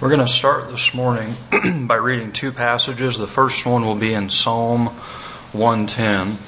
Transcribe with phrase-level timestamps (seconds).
[0.00, 1.34] We're going to start this morning
[1.86, 3.18] by reading two passages.
[3.18, 4.86] The first one will be in Psalm
[5.52, 6.38] 110.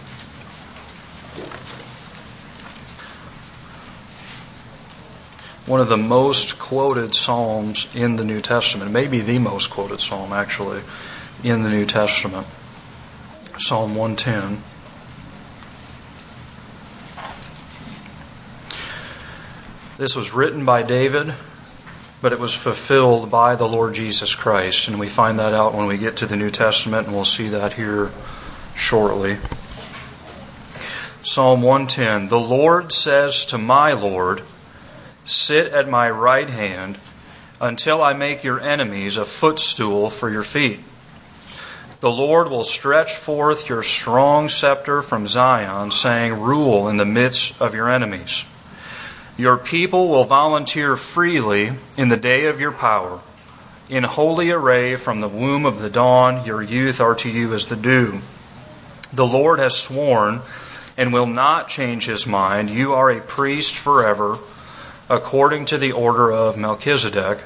[5.70, 10.32] One of the most quoted Psalms in the New Testament, maybe the most quoted Psalm
[10.32, 10.80] actually
[11.44, 12.46] in the New Testament.
[13.58, 14.62] Psalm 110.
[19.98, 21.34] This was written by David
[22.22, 24.86] but it was fulfilled by the Lord Jesus Christ.
[24.86, 27.48] And we find that out when we get to the New Testament, and we'll see
[27.48, 28.12] that here
[28.76, 29.38] shortly.
[31.24, 34.42] Psalm 110 The Lord says to my Lord,
[35.24, 36.98] Sit at my right hand
[37.60, 40.80] until I make your enemies a footstool for your feet.
[42.00, 47.60] The Lord will stretch forth your strong scepter from Zion, saying, Rule in the midst
[47.60, 48.44] of your enemies.
[49.36, 53.20] Your people will volunteer freely in the day of your power.
[53.88, 57.66] In holy array from the womb of the dawn, your youth are to you as
[57.66, 58.20] the dew.
[59.12, 60.40] The Lord has sworn
[60.96, 62.70] and will not change his mind.
[62.70, 64.38] You are a priest forever,
[65.08, 67.44] according to the order of Melchizedek.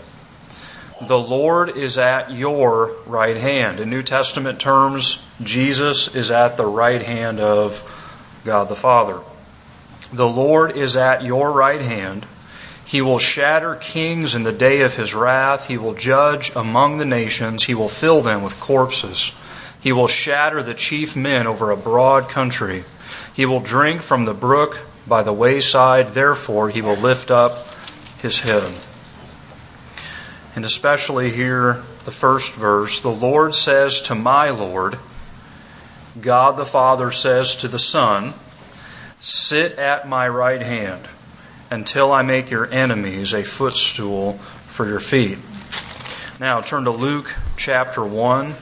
[1.00, 3.80] The Lord is at your right hand.
[3.80, 9.20] In New Testament terms, Jesus is at the right hand of God the Father.
[10.12, 12.26] The Lord is at your right hand.
[12.84, 15.66] He will shatter kings in the day of his wrath.
[15.66, 17.64] He will judge among the nations.
[17.64, 19.34] He will fill them with corpses.
[19.80, 22.84] He will shatter the chief men over a broad country.
[23.34, 26.08] He will drink from the brook by the wayside.
[26.08, 27.52] Therefore, he will lift up
[28.20, 28.70] his head.
[30.54, 34.98] And especially here, the first verse the Lord says to my Lord,
[36.20, 38.32] God the Father says to the Son,
[39.28, 41.08] Sit at my right hand
[41.68, 44.34] until I make your enemies a footstool
[44.68, 45.38] for your feet.
[46.38, 48.54] Now turn to Luke chapter 1.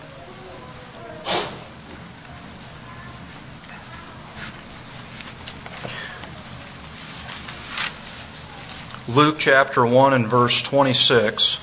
[9.14, 11.60] Luke chapter 1 and verse 26.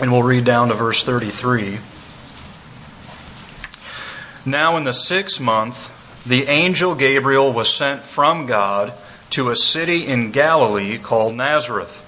[0.00, 1.80] And we'll read down to verse 33.
[4.46, 8.92] Now, in the sixth month, the angel Gabriel was sent from God
[9.30, 12.04] to a city in Galilee called Nazareth,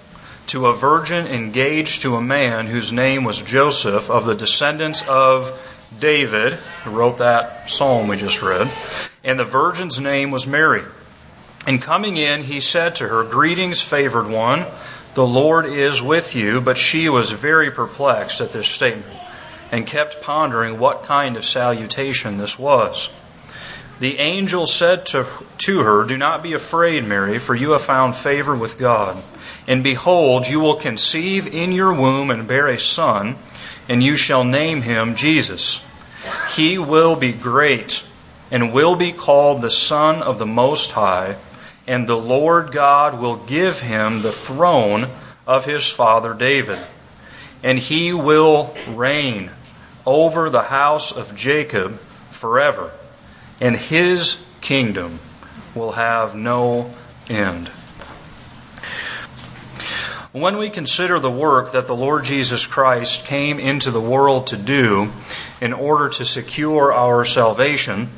[0.48, 5.58] to a virgin engaged to a man whose name was Joseph of the descendants of
[5.98, 6.54] David,
[6.84, 8.70] who wrote that psalm we just read,
[9.22, 10.82] and the virgin's name was Mary.
[11.66, 14.66] And coming in, he said to her, Greetings, favored one,
[15.14, 16.60] the Lord is with you.
[16.60, 19.14] But she was very perplexed at this statement
[19.70, 23.14] and kept pondering what kind of salutation this was.
[24.00, 25.26] The angel said to,
[25.58, 29.22] to her, Do not be afraid, Mary, for you have found favor with God.
[29.68, 33.36] And behold, you will conceive in your womb and bear a son,
[33.90, 35.86] and you shall name him Jesus.
[36.56, 38.02] He will be great
[38.50, 41.36] and will be called the Son of the Most High,
[41.86, 45.08] and the Lord God will give him the throne
[45.46, 46.78] of his father David.
[47.62, 49.50] And he will reign
[50.06, 52.00] over the house of Jacob
[52.30, 52.92] forever
[53.60, 55.18] and his kingdom
[55.74, 56.92] will have no
[57.28, 57.68] end.
[60.32, 64.56] When we consider the work that the Lord Jesus Christ came into the world to
[64.56, 65.10] do
[65.60, 68.08] in order to secure our salvation,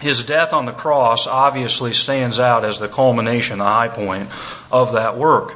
[0.00, 4.28] his death on the cross obviously stands out as the culmination, the high point
[4.70, 5.54] of that work.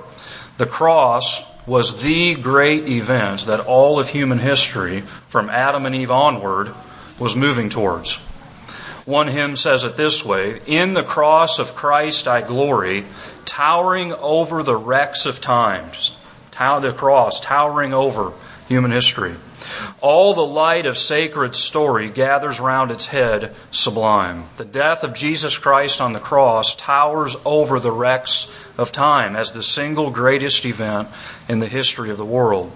[0.59, 6.11] The cross was the great event that all of human history, from Adam and Eve
[6.11, 6.75] onward,
[7.21, 8.19] was moving towards.
[9.05, 13.05] One hymn says it this way In the cross of Christ I glory,
[13.45, 15.91] towering over the wrecks of time.
[15.93, 16.19] Just
[16.53, 18.33] the cross, towering over
[18.69, 19.35] human history.
[20.01, 24.45] All the light of sacred story gathers round its head sublime.
[24.57, 29.53] The death of Jesus Christ on the cross towers over the wrecks of time as
[29.53, 31.09] the single greatest event
[31.49, 32.71] in the history of the world.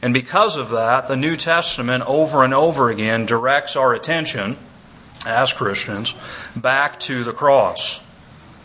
[0.00, 4.56] And because of that, the New Testament over and over again directs our attention
[5.26, 6.14] as Christians
[6.56, 8.00] back to the cross.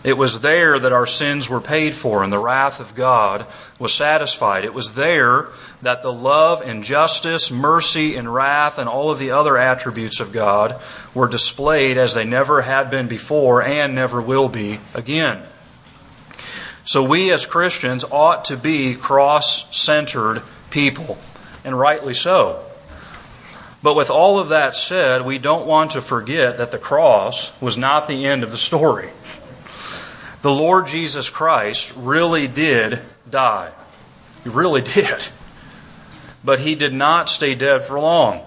[0.01, 3.45] It was there that our sins were paid for and the wrath of God
[3.79, 4.63] was satisfied.
[4.63, 5.49] It was there
[5.81, 10.31] that the love and justice, mercy and wrath, and all of the other attributes of
[10.31, 10.79] God
[11.13, 15.43] were displayed as they never had been before and never will be again.
[16.85, 21.17] So we as Christians ought to be cross centered people,
[21.65, 22.63] and rightly so.
[23.81, 27.77] But with all of that said, we don't want to forget that the cross was
[27.77, 29.09] not the end of the story.
[30.41, 32.99] The Lord Jesus Christ really did
[33.29, 33.71] die.
[34.43, 35.29] He really did.
[36.43, 38.41] But he did not stay dead for long.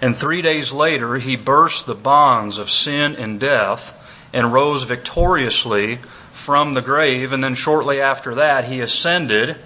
[0.00, 3.94] And three days later, he burst the bonds of sin and death
[4.32, 5.96] and rose victoriously
[6.32, 7.32] from the grave.
[7.32, 9.56] And then shortly after that, he ascended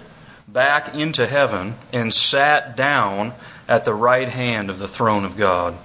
[0.47, 3.33] back into heaven and sat down
[3.67, 5.75] at the right hand of the throne of God.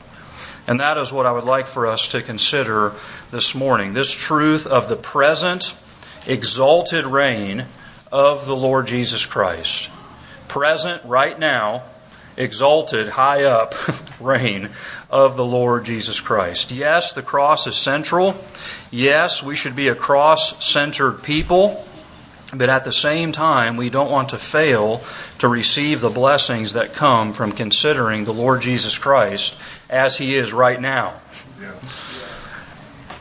[0.66, 2.92] And that is what I would like for us to consider
[3.30, 3.94] this morning.
[3.94, 5.75] This truth of the present
[6.26, 7.64] exalted reign
[8.12, 9.90] of the Lord Jesus Christ.
[10.46, 11.82] Present, right now,
[12.36, 13.75] exalted, high up
[14.20, 14.70] reign
[15.10, 16.70] of the Lord Jesus Christ.
[16.70, 18.36] Yes, the cross is central.
[18.90, 21.88] Yes, we should be a cross centered people.
[22.54, 25.02] But at the same time, we don't want to fail
[25.38, 29.58] to receive the blessings that come from considering the Lord Jesus Christ
[29.90, 31.14] as He is right now.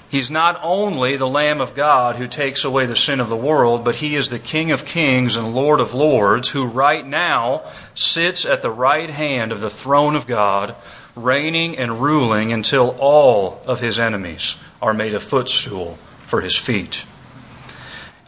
[0.10, 3.84] He's not only the Lamb of God who takes away the sin of the world,
[3.84, 7.64] but He is the King of kings and Lord of lords who right now
[7.94, 10.76] sits at the right hand of the throne of God,
[11.14, 15.96] reigning and ruling until all of His enemies are made a footstool
[16.26, 17.04] for His feet.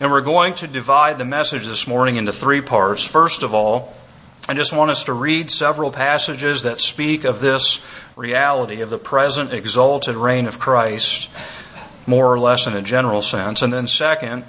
[0.01, 3.03] And we're going to divide the message this morning into three parts.
[3.03, 3.93] First of all,
[4.47, 7.85] I just want us to read several passages that speak of this
[8.15, 11.29] reality of the present exalted reign of Christ,
[12.07, 13.61] more or less in a general sense.
[13.61, 14.45] And then, second,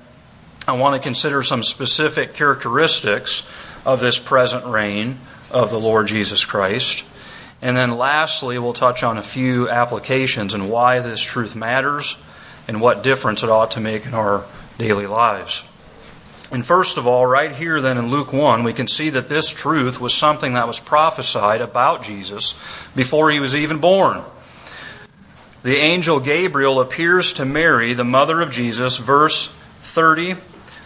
[0.69, 3.44] I want to consider some specific characteristics
[3.85, 5.19] of this present reign
[5.50, 7.05] of the Lord Jesus Christ.
[7.61, 12.17] And then, lastly, we'll touch on a few applications and why this truth matters
[12.69, 14.44] and what difference it ought to make in our
[14.81, 15.62] daily lives.
[16.50, 19.50] And first of all, right here then in Luke 1, we can see that this
[19.50, 22.55] truth was something that was prophesied about Jesus
[22.97, 24.23] before he was even born.
[25.62, 29.49] The angel Gabriel appears to Mary, the mother of Jesus, verse
[29.82, 30.37] 30.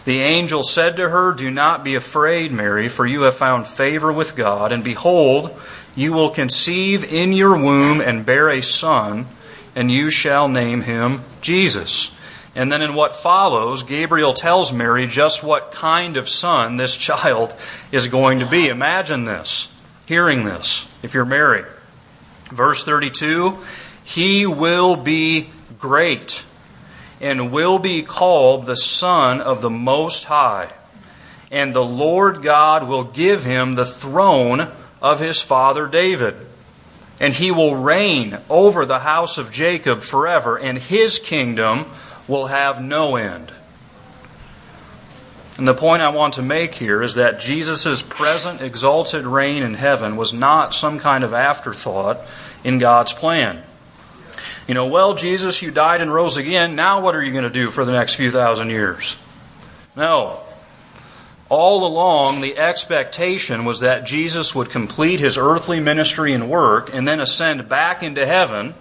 [0.03, 4.11] The angel said to her, Do not be afraid, Mary, for you have found favor
[4.11, 5.57] with God, and behold,
[5.95, 9.25] you will conceive in your womb and bear a son,
[9.73, 12.14] and you shall name him Jesus.
[12.55, 17.53] And then in what follows, Gabriel tells Mary just what kind of son this child
[17.91, 18.69] is going to be.
[18.69, 19.71] Imagine this,
[20.05, 21.65] hearing this, if you're Mary.
[22.45, 23.57] Verse 32
[24.03, 25.49] He will be
[25.79, 26.45] great
[27.19, 30.69] and will be called the Son of the Most High.
[31.51, 34.67] And the Lord God will give him the throne
[35.01, 36.35] of his father David.
[37.19, 41.85] And he will reign over the house of Jacob forever, and his kingdom
[42.27, 43.51] will have no end.
[45.57, 49.75] And the point I want to make here is that Jesus' present exalted reign in
[49.75, 52.19] heaven was not some kind of afterthought
[52.63, 53.63] in God's plan.
[54.67, 56.75] You know, well, Jesus, you died and rose again.
[56.75, 59.15] Now what are you going to do for the next few thousand years?
[59.95, 60.39] No.
[61.47, 67.07] All along, the expectation was that Jesus would complete his earthly ministry and work and
[67.07, 68.73] then ascend back into heaven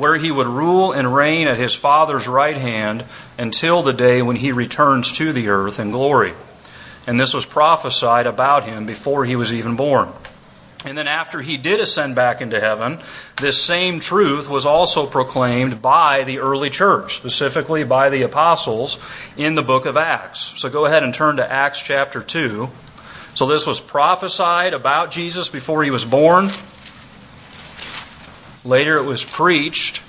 [0.00, 3.04] where he would rule and reign at his Father's right hand
[3.38, 6.32] until the day when he returns to the earth in glory.
[7.06, 10.08] And this was prophesied about him before he was even born.
[10.82, 13.00] And then, after he did ascend back into heaven,
[13.38, 18.96] this same truth was also proclaimed by the early church, specifically by the apostles
[19.36, 20.58] in the book of Acts.
[20.58, 22.70] So go ahead and turn to Acts chapter 2.
[23.34, 26.50] So, this was prophesied about Jesus before he was born.
[28.64, 30.02] Later, it was preached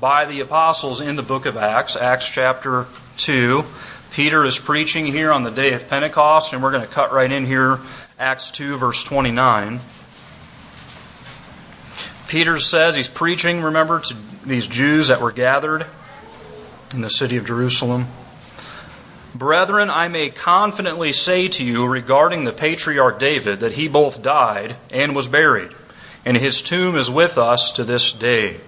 [0.00, 2.86] by the apostles in the book of Acts, Acts chapter
[3.18, 3.62] 2.
[4.10, 7.30] Peter is preaching here on the day of Pentecost, and we're going to cut right
[7.30, 7.80] in here,
[8.18, 9.80] Acts 2, verse 29.
[12.26, 15.84] Peter says he's preaching, remember, to these Jews that were gathered
[16.94, 18.06] in the city of Jerusalem.
[19.34, 24.76] Brethren, I may confidently say to you regarding the patriarch David that he both died
[24.90, 25.74] and was buried
[26.24, 28.60] and his tomb is with us to this day.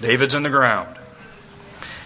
[0.00, 0.96] David's in the ground.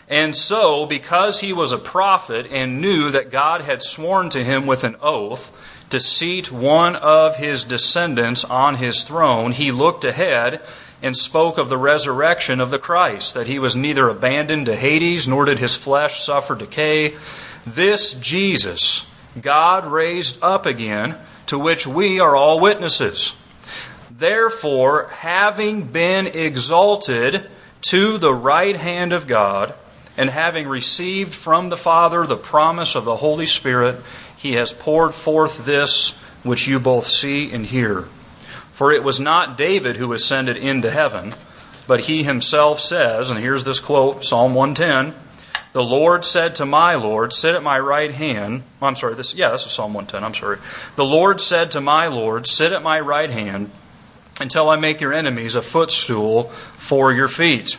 [0.09, 4.66] And so, because he was a prophet and knew that God had sworn to him
[4.66, 5.57] with an oath
[5.90, 10.61] to seat one of his descendants on his throne, he looked ahead
[11.02, 15.26] and spoke of the resurrection of the Christ, that he was neither abandoned to Hades,
[15.26, 17.14] nor did his flesh suffer decay.
[17.64, 19.07] This Jesus
[19.40, 21.16] God raised up again,
[21.47, 23.37] to which we are all witnesses.
[24.21, 27.49] Therefore, having been exalted
[27.81, 29.73] to the right hand of God,
[30.19, 33.97] and having received from the Father the promise of the Holy Spirit,
[34.37, 36.11] he has poured forth this
[36.43, 38.03] which you both see and hear.
[38.73, 41.33] For it was not David who ascended into heaven,
[41.87, 45.19] but he himself says, and here's this quote Psalm 110
[45.73, 48.65] The Lord said to my Lord, Sit at my right hand.
[48.83, 50.23] I'm sorry, this yeah, this is Psalm 110.
[50.23, 50.59] I'm sorry.
[50.97, 53.71] The Lord said to my Lord, Sit at my right hand
[54.40, 57.76] until I make your enemies a footstool for your feet.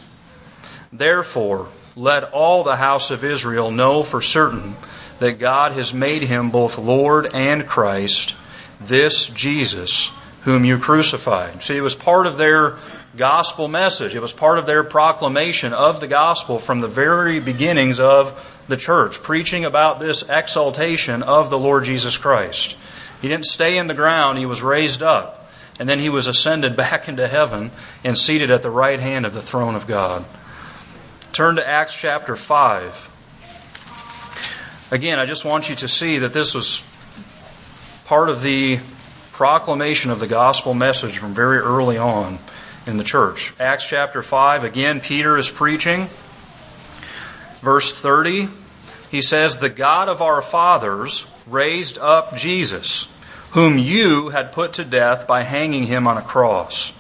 [0.93, 4.75] Therefore, let all the house of Israel know for certain
[5.19, 8.35] that God has made him both Lord and Christ,
[8.79, 10.11] this Jesus
[10.43, 11.61] whom you crucified.
[11.61, 12.77] See, it was part of their
[13.15, 14.15] gospel message.
[14.15, 18.77] It was part of their proclamation of the gospel from the very beginnings of the
[18.77, 22.77] church, preaching about this exaltation of the Lord Jesus Christ.
[23.21, 25.40] He didn't stay in the ground, he was raised up.
[25.81, 27.71] And then he was ascended back into heaven
[28.03, 30.23] and seated at the right hand of the throne of God.
[31.33, 33.07] Turn to Acts chapter 5.
[34.91, 36.83] Again, I just want you to see that this was
[38.05, 38.77] part of the
[39.31, 42.37] proclamation of the gospel message from very early on
[42.85, 43.59] in the church.
[43.59, 46.09] Acts chapter 5, again, Peter is preaching.
[47.61, 48.49] Verse 30,
[49.09, 53.10] he says, The God of our fathers raised up Jesus,
[53.51, 56.93] whom you had put to death by hanging him on a cross.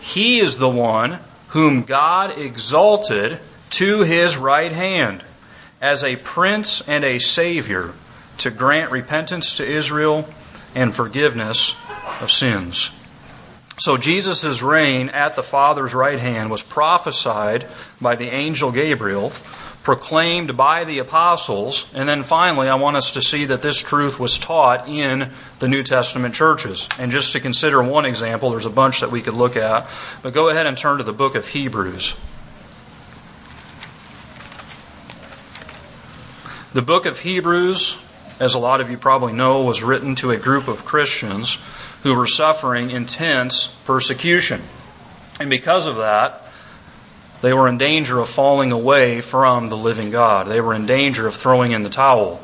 [0.00, 3.38] He is the one whom God exalted
[3.70, 5.24] to his right hand
[5.80, 7.92] as a prince and a savior
[8.38, 10.28] to grant repentance to Israel
[10.74, 11.74] and forgiveness
[12.20, 12.90] of sins.
[13.78, 17.66] So Jesus' reign at the Father's right hand was prophesied
[18.00, 19.32] by the angel Gabriel,
[19.84, 24.18] proclaimed by the apostles, and then finally I want us to see that this truth
[24.18, 26.88] was taught in the New Testament churches.
[26.98, 29.86] And just to consider one example, there's a bunch that we could look at,
[30.22, 32.18] but go ahead and turn to the book of Hebrews.
[36.72, 38.02] The book of Hebrews,
[38.40, 41.58] as a lot of you probably know, was written to a group of Christians
[42.02, 44.62] who were suffering intense persecution.
[45.38, 46.43] And because of that,
[47.44, 50.46] they were in danger of falling away from the living God.
[50.46, 52.40] They were in danger of throwing in the towel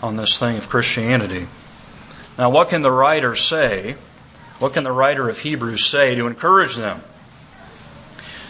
[0.00, 1.48] on this thing of Christianity.
[2.38, 3.96] Now, what can the writer say?
[4.60, 7.02] What can the writer of Hebrews say to encourage them?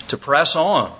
[0.08, 0.92] To press on.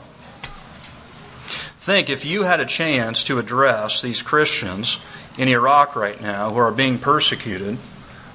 [1.51, 4.99] Think if you had a chance to address these Christians
[5.37, 7.77] in Iraq right now who are being persecuted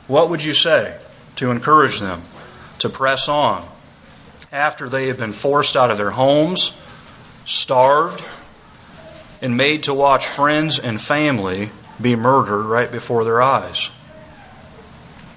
[0.08, 1.00] what would you say
[1.38, 2.22] to encourage them
[2.78, 3.68] to press on
[4.55, 6.81] after they have been forced out of their homes,
[7.45, 8.24] starved,
[9.41, 11.69] and made to watch friends and family
[12.01, 13.88] be murdered right before their eyes?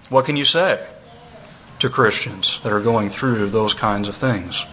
[0.08, 0.84] What can you say
[1.80, 4.64] to Christians that are going through those kinds of things?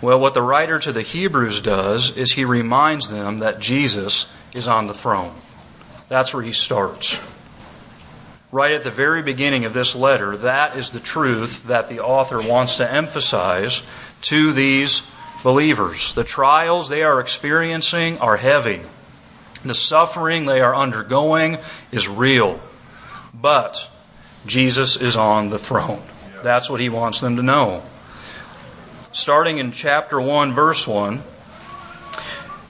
[0.00, 4.68] Well, what the writer to the Hebrews does is he reminds them that Jesus is
[4.68, 5.34] on the throne.
[6.08, 7.20] That's where he starts
[8.50, 12.40] right at the very beginning of this letter, that is the truth that the author
[12.40, 13.82] wants to emphasize
[14.22, 15.08] to these
[15.42, 16.14] believers.
[16.14, 18.80] The trials they are experiencing are heavy,
[19.64, 21.58] the suffering they are undergoing
[21.92, 22.60] is real.
[23.34, 23.90] But
[24.46, 26.02] Jesus is on the throne.
[26.42, 27.82] That's what he wants them to know.
[29.12, 31.22] Starting in chapter 1, verse 1.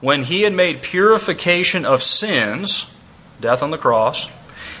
[0.00, 2.94] when he had made purification of sins,
[3.40, 4.30] death on the cross,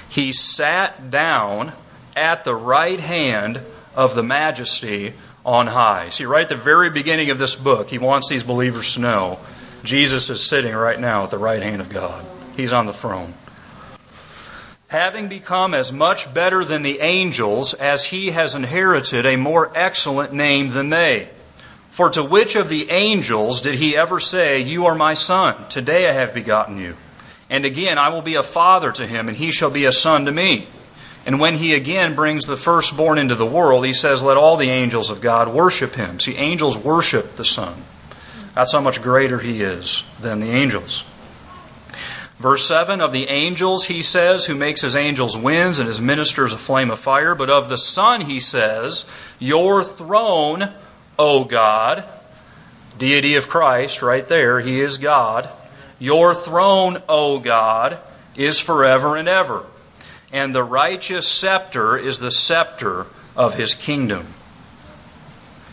[0.08, 1.72] he sat down
[2.14, 3.60] at the right hand
[3.94, 6.08] of the majesty on high.
[6.08, 9.40] See, right at the very beginning of this book, he wants these believers to know
[9.84, 12.24] Jesus is sitting right now at the right hand of God.
[12.56, 13.34] He's on the throne.
[14.88, 20.32] Having become as much better than the angels as he has inherited a more excellent
[20.32, 21.28] name than they.
[21.96, 26.06] For to which of the angels did he ever say, You are my son, today
[26.06, 26.94] I have begotten you?
[27.48, 30.26] And again, I will be a father to him, and he shall be a son
[30.26, 30.66] to me.
[31.24, 34.68] And when he again brings the firstborn into the world, he says, Let all the
[34.68, 36.20] angels of God worship him.
[36.20, 37.82] See, angels worship the Son.
[38.54, 41.02] That's how much greater he is than the angels.
[42.36, 46.52] Verse 7 Of the angels, he says, who makes his angels winds and his ministers
[46.52, 47.34] a flame of fire.
[47.34, 50.74] But of the Son, he says, Your throne,
[51.18, 52.04] O God,
[52.98, 55.48] deity of Christ, right there, He is God.
[55.98, 57.98] Your throne, O God,
[58.34, 59.64] is forever and ever.
[60.32, 63.06] And the righteous scepter is the scepter
[63.36, 64.26] of His kingdom.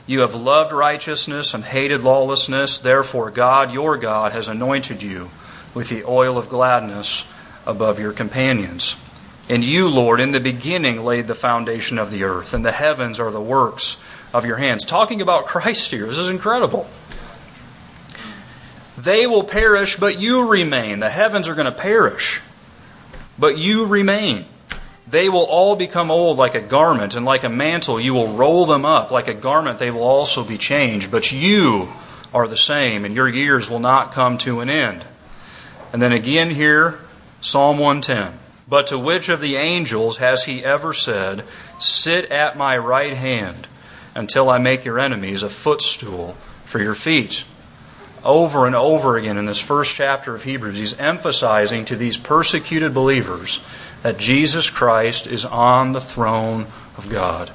[0.06, 5.30] You have loved righteousness and hated lawlessness, therefore, God, your God, has anointed you
[5.74, 7.26] with the oil of gladness
[7.66, 8.98] above your companions.
[9.50, 13.20] And you, Lord, in the beginning laid the foundation of the earth, and the heavens
[13.20, 13.98] are the works
[14.34, 14.84] of your hands.
[14.84, 16.88] Talking about Christ here, this is incredible.
[18.98, 21.00] They will perish, but you remain.
[21.00, 22.42] The heavens are going to perish,
[23.38, 24.46] but you remain.
[25.08, 28.66] They will all become old like a garment, and like a mantle you will roll
[28.66, 29.12] them up.
[29.12, 31.90] Like a garment they will also be changed, but you
[32.34, 35.06] are the same, and your years will not come to an end.
[35.92, 37.00] And then again here,
[37.42, 38.40] Psalm 110.
[38.68, 41.44] But to which of the angels has he ever said,
[41.78, 43.68] Sit at my right hand
[44.16, 46.34] until I make your enemies a footstool
[46.66, 47.46] for your feet?
[48.24, 52.94] Over and over again in this first chapter of Hebrews, he's emphasizing to these persecuted
[52.94, 53.60] believers
[54.02, 56.68] that Jesus Christ is on the throne
[56.98, 57.52] of God,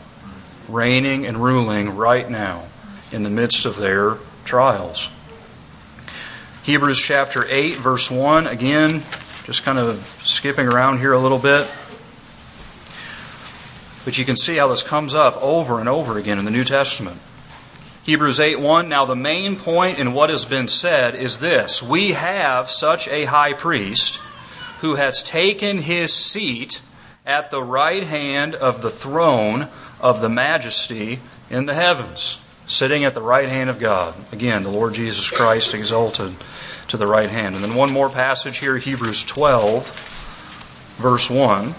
[0.69, 2.65] reigning and ruling right now
[3.11, 5.11] in the midst of their trials.
[6.65, 9.03] Hebrews chapter 8, verse 1, again,
[9.45, 11.67] just kind of skipping around here a little bit.
[14.09, 16.65] But you can see how this comes up over and over again in the New
[16.65, 17.21] Testament.
[18.05, 18.89] Hebrews 8 1.
[18.89, 23.27] Now, the main point in what has been said is this We have such a
[23.27, 24.17] high priest
[24.81, 26.81] who has taken his seat
[27.27, 29.69] at the right hand of the throne
[30.01, 31.19] of the majesty
[31.51, 34.15] in the heavens, sitting at the right hand of God.
[34.33, 36.35] Again, the Lord Jesus Christ exalted
[36.89, 37.57] to the right hand.
[37.57, 41.75] And then one more passage here, Hebrews 12, verse 1.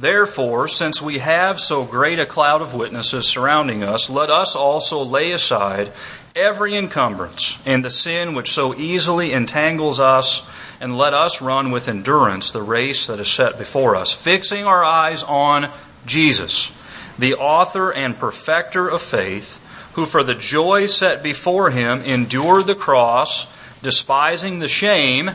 [0.00, 5.02] Therefore, since we have so great a cloud of witnesses surrounding us, let us also
[5.04, 5.92] lay aside
[6.34, 10.48] every encumbrance and the sin which so easily entangles us,
[10.80, 14.82] and let us run with endurance the race that is set before us, fixing our
[14.82, 15.68] eyes on
[16.06, 16.72] Jesus,
[17.18, 19.58] the author and perfecter of faith,
[19.96, 25.32] who for the joy set before him endured the cross, despising the shame,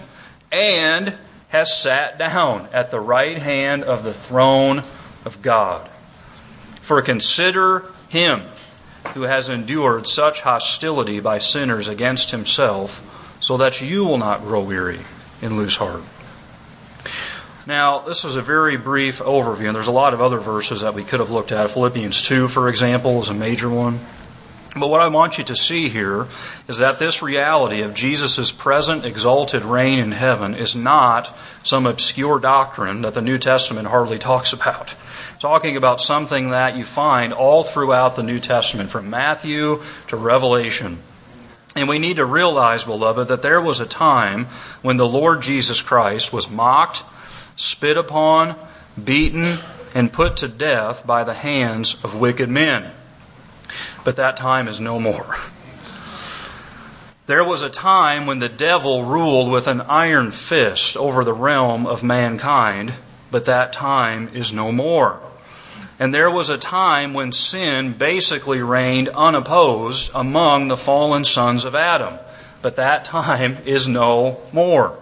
[0.52, 1.16] and
[1.56, 4.80] has sat down at the right hand of the throne
[5.24, 5.88] of God.
[6.82, 8.42] For consider him
[9.14, 14.62] who has endured such hostility by sinners against himself, so that you will not grow
[14.62, 15.00] weary
[15.42, 16.04] and lose heart.
[17.66, 20.94] Now, this is a very brief overview, and there's a lot of other verses that
[20.94, 21.70] we could have looked at.
[21.70, 24.00] Philippians 2, for example, is a major one.
[24.78, 26.28] But what I want you to see here
[26.68, 31.34] is that this reality of Jesus' present exalted reign in heaven is not
[31.64, 34.94] some obscure doctrine that the New Testament hardly talks about.
[35.40, 40.98] Talking about something that you find all throughout the New Testament, from Matthew to Revelation.
[41.78, 44.46] And we need to realize, beloved, that there was a time
[44.82, 47.04] when the Lord Jesus Christ was mocked,
[47.56, 48.56] spit upon,
[49.02, 49.60] beaten,
[49.94, 52.92] and put to death by the hands of wicked men
[54.04, 55.38] but that time is no more.
[57.28, 61.88] There was a time when the devil ruled with an iron fist over the realm
[61.88, 62.94] of mankind,
[63.32, 65.20] but that time is no more.
[65.98, 71.74] And there was a time when sin basically reigned unopposed among the fallen sons of
[71.74, 72.20] Adam,
[72.62, 75.00] but that time is no more.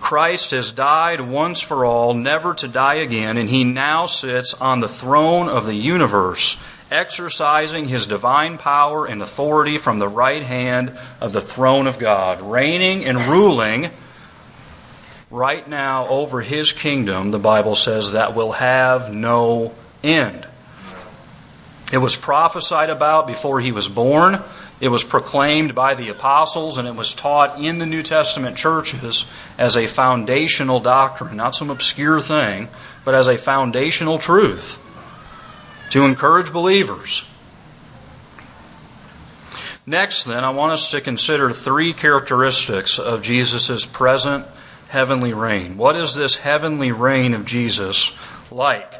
[0.00, 4.80] Christ has died once for all, never to die again, and he now sits on
[4.80, 6.56] the throne of the universe
[6.94, 12.40] exercising his divine power and authority from the right hand of the throne of God,
[12.40, 13.90] reigning and ruling
[15.30, 20.46] right now over his kingdom, the Bible says, that will have no end.
[21.92, 24.40] It was prophesied about before he was born.
[24.80, 29.26] It was proclaimed by the apostles and it was taught in the New Testament churches
[29.58, 32.68] as a foundational doctrine, not some obscure thing,
[33.04, 34.83] but as a foundational truth
[35.90, 37.28] to encourage believers.
[39.86, 44.46] Next, then, I want us to consider three characteristics of Jesus' present
[44.88, 45.76] heavenly reign.
[45.76, 48.16] What is this heavenly reign of Jesus
[48.50, 48.94] like?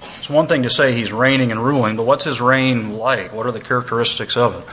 [0.00, 3.32] It's one thing to say he's reigning and ruling, but what's his reign like?
[3.32, 4.64] What are the characteristics of it?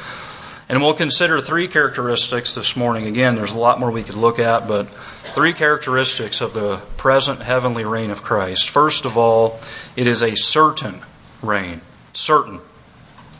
[0.67, 3.05] And we'll consider three characteristics this morning.
[3.07, 7.41] Again, there's a lot more we could look at, but three characteristics of the present
[7.41, 8.69] heavenly reign of Christ.
[8.69, 9.59] First of all,
[9.95, 11.01] it is a certain
[11.41, 11.81] reign.
[12.13, 12.59] Certain.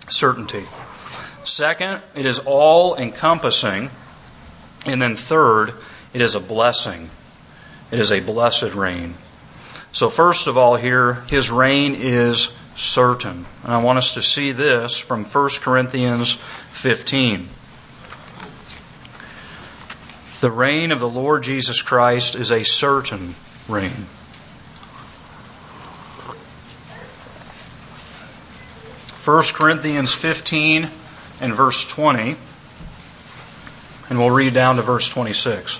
[0.10, 0.66] Certainty.
[1.44, 3.90] Second, it is all encompassing.
[4.86, 5.74] And then third,
[6.14, 7.10] it is a blessing.
[7.92, 9.16] It is a blessed reign.
[9.92, 13.46] So, first of all, here, his reign is certain.
[13.64, 17.50] And I want us to see this from 1 Corinthians 15.
[20.40, 23.36] The reign of the Lord Jesus Christ is a certain
[23.68, 24.08] reign.
[29.24, 30.90] 1 Corinthians 15
[31.42, 32.36] and verse 20.
[34.10, 35.80] And we'll read down to verse 26.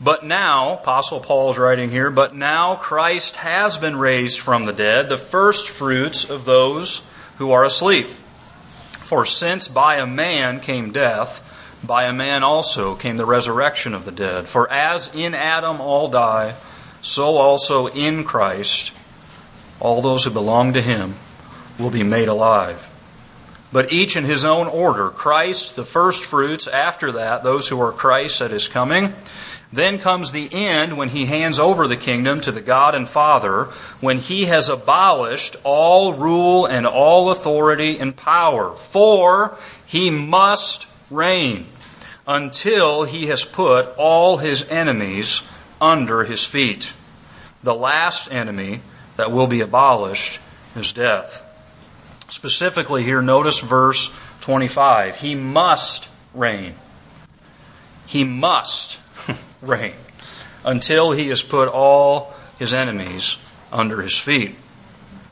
[0.00, 4.72] But now, Apostle Paul is writing here, but now Christ has been raised from the
[4.72, 8.06] dead, the first fruits of those who are asleep.
[8.06, 11.48] For since by a man came death,
[11.86, 14.48] by a man also came the resurrection of the dead.
[14.48, 16.56] For as in Adam all die,
[17.00, 18.92] so also in Christ
[19.78, 21.14] all those who belong to him
[21.82, 22.88] will be made alive.
[23.72, 27.92] But each in his own order Christ, the first fruits, after that, those who are
[27.92, 29.14] Christ at his coming
[29.72, 33.64] then comes the end when he hands over the kingdom to the God and Father,
[34.00, 38.74] when he has abolished all rule and all authority and power.
[38.74, 41.66] For he must reign
[42.26, 45.42] until he has put all his enemies
[45.80, 46.92] under his feet.
[47.62, 48.80] The last enemy
[49.16, 50.40] that will be abolished
[50.76, 51.41] is death.
[52.32, 55.16] Specifically, here, notice verse 25.
[55.16, 56.76] He must reign.
[58.06, 58.98] He must
[59.60, 59.92] reign
[60.64, 63.36] until he has put all his enemies
[63.70, 64.54] under his feet.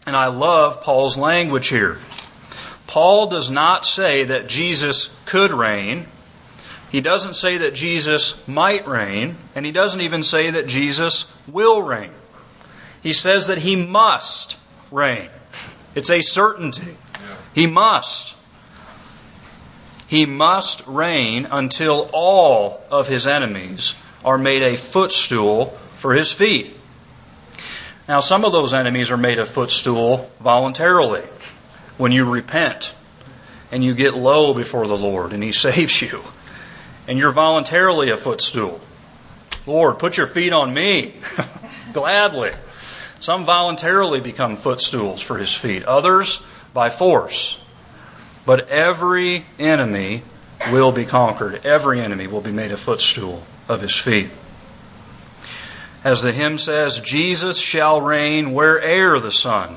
[0.06, 1.96] And I love Paul's language here.
[2.86, 6.04] Paul does not say that Jesus could reign.
[6.92, 11.80] He doesn't say that Jesus might reign, and he doesn't even say that Jesus will
[11.80, 12.10] reign.
[13.02, 14.58] He says that he must
[14.90, 15.30] reign.
[15.94, 16.96] It's a certainty.
[17.54, 18.36] He must.
[20.06, 26.76] He must reign until all of his enemies are made a footstool for his feet.
[28.08, 31.22] Now, some of those enemies are made a footstool voluntarily
[31.96, 32.92] when you repent
[33.70, 36.22] and you get low before the Lord and he saves you.
[37.06, 38.80] And you're voluntarily a footstool.
[39.66, 41.14] Lord, put your feet on me.
[41.92, 42.50] Gladly.
[43.20, 47.62] Some voluntarily become footstools for his feet, others by force.
[48.46, 50.22] But every enemy
[50.72, 51.60] will be conquered.
[51.62, 54.30] Every enemy will be made a footstool of his feet.
[56.02, 59.76] As the hymn says, Jesus shall reign where'er the sun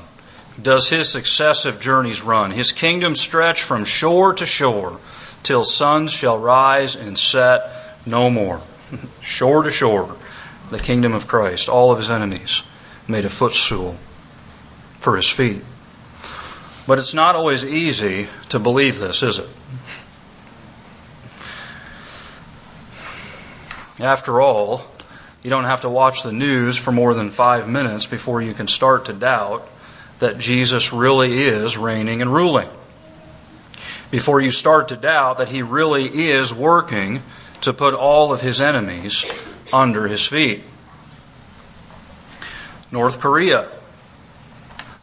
[0.60, 2.52] does his successive journeys run.
[2.52, 5.00] His kingdom stretch from shore to shore
[5.42, 8.62] till suns shall rise and set no more.
[9.20, 10.16] shore to shore,
[10.70, 12.62] the kingdom of Christ, all of his enemies
[13.06, 13.96] made a footstool
[14.98, 15.62] for his feet.
[16.86, 19.48] But it's not always easy to believe this, is it?
[24.00, 24.84] After all,
[25.42, 28.66] you don't have to watch the news for more than five minutes before you can
[28.66, 29.68] start to doubt
[30.18, 32.68] that Jesus really is reigning and ruling.
[34.10, 37.22] Before you start to doubt that he really is working
[37.60, 39.24] to put all of his enemies
[39.72, 40.62] under his feet.
[42.94, 43.68] North Korea,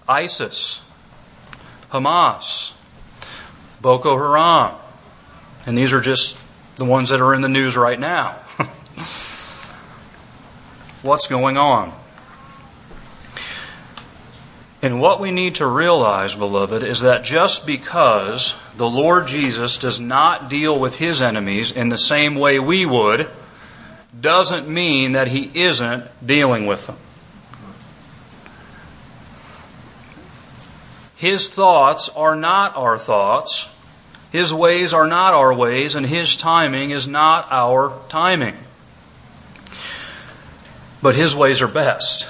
[0.08, 0.84] ISIS,
[1.92, 2.74] Hamas,
[3.82, 4.76] Boko Haram,
[5.66, 6.42] and these are just
[6.78, 8.32] the ones that are in the news right now.
[11.04, 11.92] What's going on?
[14.82, 20.00] And what we need to realize, beloved, is that just because the Lord Jesus does
[20.00, 23.28] not deal with his enemies in the same way we would,
[24.18, 26.96] doesn't mean that he isn't dealing with them.
[31.22, 33.72] His thoughts are not our thoughts.
[34.32, 38.58] His ways are not our ways, and His timing is not our timing.
[41.00, 42.28] But His ways are best.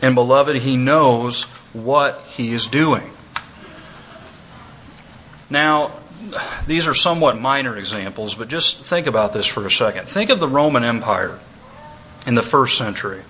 [0.00, 3.10] And beloved, He knows what He is doing.
[5.50, 5.90] Now,
[6.68, 10.06] these are somewhat minor examples, but just think about this for a second.
[10.06, 11.40] Think of the Roman Empire
[12.28, 13.22] in the first century.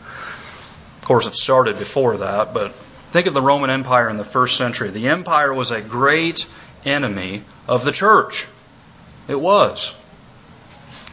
[1.04, 4.56] Of course, it started before that, but think of the Roman Empire in the first
[4.56, 4.88] century.
[4.88, 6.50] The empire was a great
[6.86, 8.46] enemy of the church.
[9.28, 9.94] It was.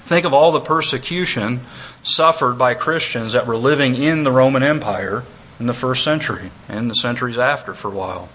[0.06, 1.60] Think of all the persecution
[2.04, 5.26] suffered by Christians that were living in the Roman Empire
[5.60, 8.30] in the first century and the centuries after for a while.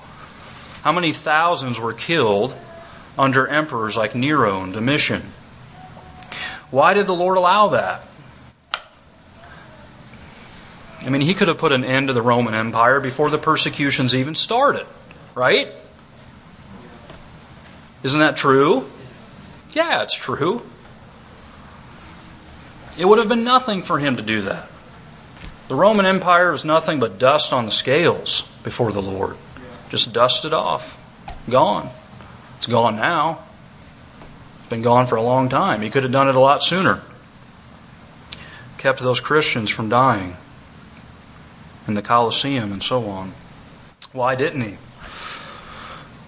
[0.82, 2.54] How many thousands were killed
[3.18, 5.22] under emperors like Nero and Domitian?
[6.70, 8.05] Why did the Lord allow that?
[11.06, 14.12] I mean, he could have put an end to the Roman Empire before the persecutions
[14.12, 14.86] even started,
[15.36, 15.72] right?
[18.02, 18.90] Isn't that true?
[19.72, 20.62] Yeah, it's true.
[22.98, 24.68] It would have been nothing for him to do that.
[25.68, 29.36] The Roman Empire was nothing but dust on the scales before the Lord.
[29.90, 31.00] Just dusted off.
[31.48, 31.88] Gone.
[32.58, 33.40] It's gone now.
[34.58, 35.82] It's been gone for a long time.
[35.82, 37.02] He could have done it a lot sooner.
[38.76, 40.36] Kept those Christians from dying
[41.86, 43.32] in the Colosseum and so on.
[44.12, 44.76] Why didn't he?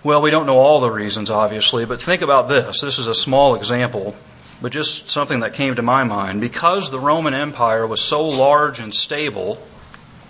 [0.05, 2.81] Well, we don't know all the reasons, obviously, but think about this.
[2.81, 4.15] This is a small example,
[4.63, 6.41] but just something that came to my mind.
[6.41, 9.61] Because the Roman Empire was so large and stable,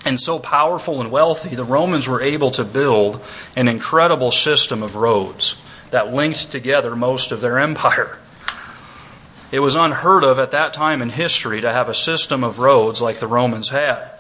[0.05, 3.23] and so powerful and wealthy, the Romans were able to build
[3.57, 8.19] an incredible system of roads that linked together most of their empire.
[9.51, 13.01] It was unheard of at that time in history to have a system of roads
[13.01, 14.11] like the Romans had.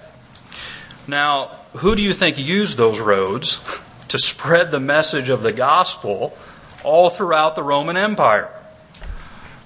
[1.08, 1.46] Now,
[1.78, 3.64] who do you think used those roads
[4.08, 6.36] to spread the message of the gospel
[6.84, 8.50] all throughout the Roman Empire?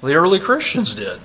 [0.01, 1.19] The early Christians did.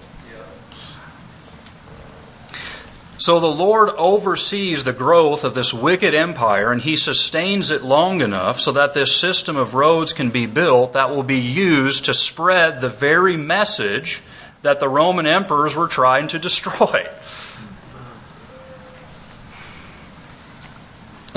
[3.19, 8.21] So the Lord oversees the growth of this wicked empire and he sustains it long
[8.21, 12.13] enough so that this system of roads can be built that will be used to
[12.13, 14.21] spread the very message
[14.63, 17.07] that the Roman emperors were trying to destroy.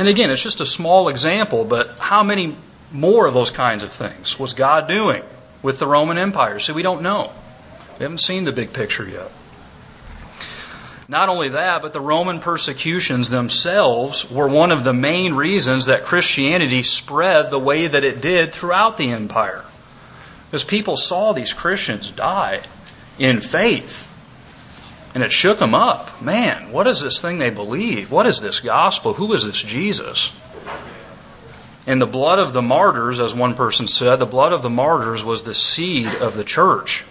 [0.00, 2.56] And again, it's just a small example, but how many
[2.90, 5.22] more of those kinds of things was God doing
[5.60, 6.58] with the Roman Empire?
[6.58, 7.30] See, we don't know.
[7.98, 9.30] We haven't seen the big picture yet.
[11.06, 16.04] Not only that, but the Roman persecutions themselves were one of the main reasons that
[16.04, 19.66] Christianity spread the way that it did throughout the empire.
[20.46, 22.62] Because people saw these Christians die
[23.18, 24.09] in faith.
[25.14, 26.22] And it shook them up.
[26.22, 28.12] Man, what is this thing they believe?
[28.12, 29.14] What is this gospel?
[29.14, 30.32] Who is this Jesus?
[31.86, 35.24] And the blood of the martyrs, as one person said, the blood of the martyrs
[35.24, 37.04] was the seed of the church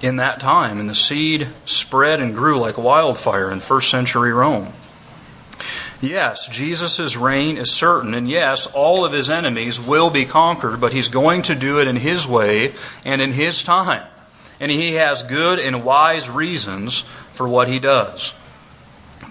[0.00, 4.72] in that time, and the seed spread and grew like wildfire in first century Rome.
[6.00, 10.92] Yes, Jesus' reign is certain, and yes, all of his enemies will be conquered, but
[10.92, 14.02] he's going to do it in his way and in his time.
[14.62, 17.00] And he has good and wise reasons
[17.32, 18.32] for what he does.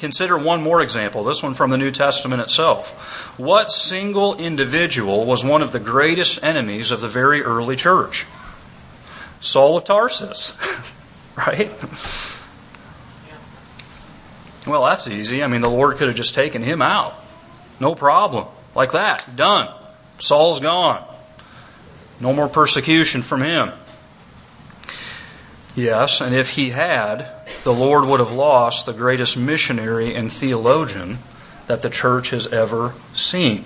[0.02, 3.40] Consider one more example, this one from the New Testament itself.
[3.40, 8.26] What single individual was one of the greatest enemies of the very early church?
[9.40, 10.58] Saul of Tarsus,
[11.38, 11.72] right?
[14.68, 15.44] Well, that's easy.
[15.44, 17.14] I mean, the Lord could have just taken him out.
[17.80, 18.48] No problem.
[18.76, 19.36] Like that.
[19.36, 19.74] Done.
[20.20, 21.04] Saul's gone.
[22.20, 23.72] No more persecution from him.
[25.76, 27.30] Yes, and if he had,
[27.64, 31.20] the Lord would have lost the greatest missionary and theologian
[31.68, 33.64] that the church has ever seen.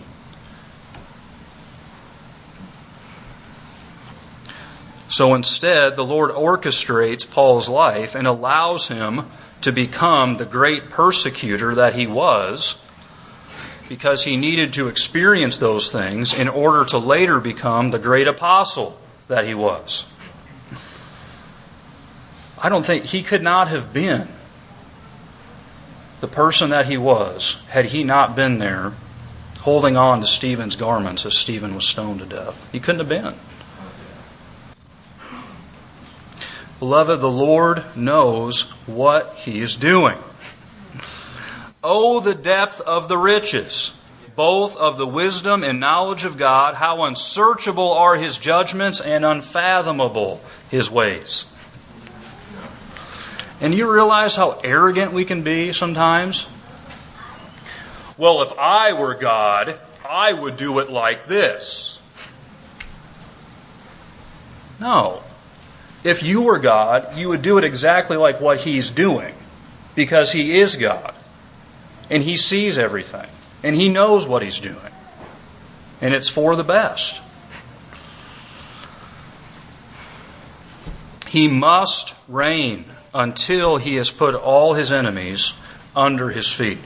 [5.10, 9.24] So instead, the Lord orchestrates Paul's life and allows him
[9.62, 12.84] to become the great persecutor that he was
[13.88, 19.00] because he needed to experience those things in order to later become the great apostle
[19.28, 20.06] that he was.
[22.66, 24.28] I don't think he could not have been
[26.20, 28.94] the person that he was had he not been there
[29.60, 32.68] holding on to Stephen's garments as Stephen was stoned to death.
[32.72, 33.36] He couldn't have been.
[36.80, 40.18] Beloved, the Lord knows what He is doing.
[41.84, 43.96] Oh, the depth of the riches,
[44.36, 50.42] both of the wisdom and knowledge of God, how unsearchable are His judgments and unfathomable
[50.72, 51.52] His ways.
[53.62, 56.48] And you realize how arrogant we can be sometimes?
[58.18, 62.02] Well, if I were God, I would do it like this.
[64.80, 65.22] No.
[66.04, 69.34] If you were God, you would do it exactly like what He's doing
[69.96, 71.14] because He is God.
[72.10, 73.30] And He sees everything.
[73.64, 74.78] And He knows what He's doing.
[76.02, 77.22] And it's for the best.
[81.28, 82.86] He must reign
[83.16, 85.54] until He has put all His enemies
[85.96, 86.80] under His feet.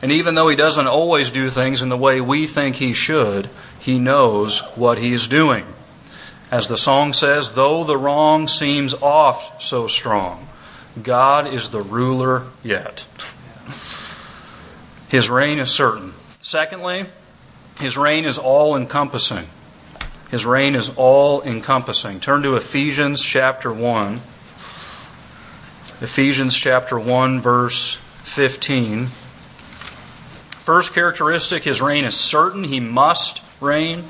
[0.00, 3.50] And even though He doesn't always do things in the way we think He should,
[3.78, 5.66] He knows what He's doing.
[6.50, 10.48] As the song says, though the wrong seems oft so strong,
[11.02, 13.06] God is the ruler yet.
[15.08, 16.14] His reign is certain.
[16.40, 17.06] Secondly,
[17.80, 19.46] his reign is all encompassing.
[20.30, 22.20] His reign is all encompassing.
[22.20, 24.20] Turn to Ephesians chapter 1.
[26.02, 29.06] Ephesians chapter 1, verse 15.
[29.06, 32.64] First characteristic his reign is certain.
[32.64, 34.04] He must reign.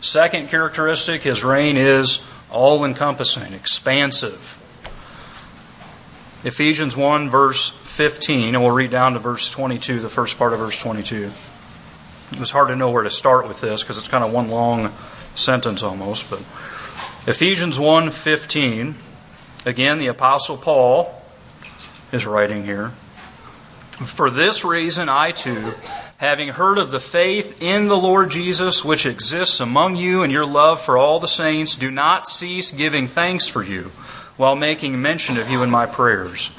[0.00, 4.56] Second characteristic, his reign is all encompassing, expansive.
[6.42, 10.58] Ephesians 1, verse 15, and we'll read down to verse 22, the first part of
[10.58, 11.30] verse 22.
[12.32, 14.48] It was hard to know where to start with this because it's kind of one
[14.48, 14.90] long
[15.36, 16.40] sentence almost, but
[17.28, 18.94] Ephesians 1:15
[19.64, 21.17] again the apostle Paul
[22.12, 22.92] is writing here
[24.06, 25.74] for this reason I too
[26.18, 30.46] having heard of the faith in the Lord Jesus which exists among you and your
[30.46, 33.90] love for all the saints, do not cease giving thanks for you
[34.36, 36.50] while making mention of you in my prayers,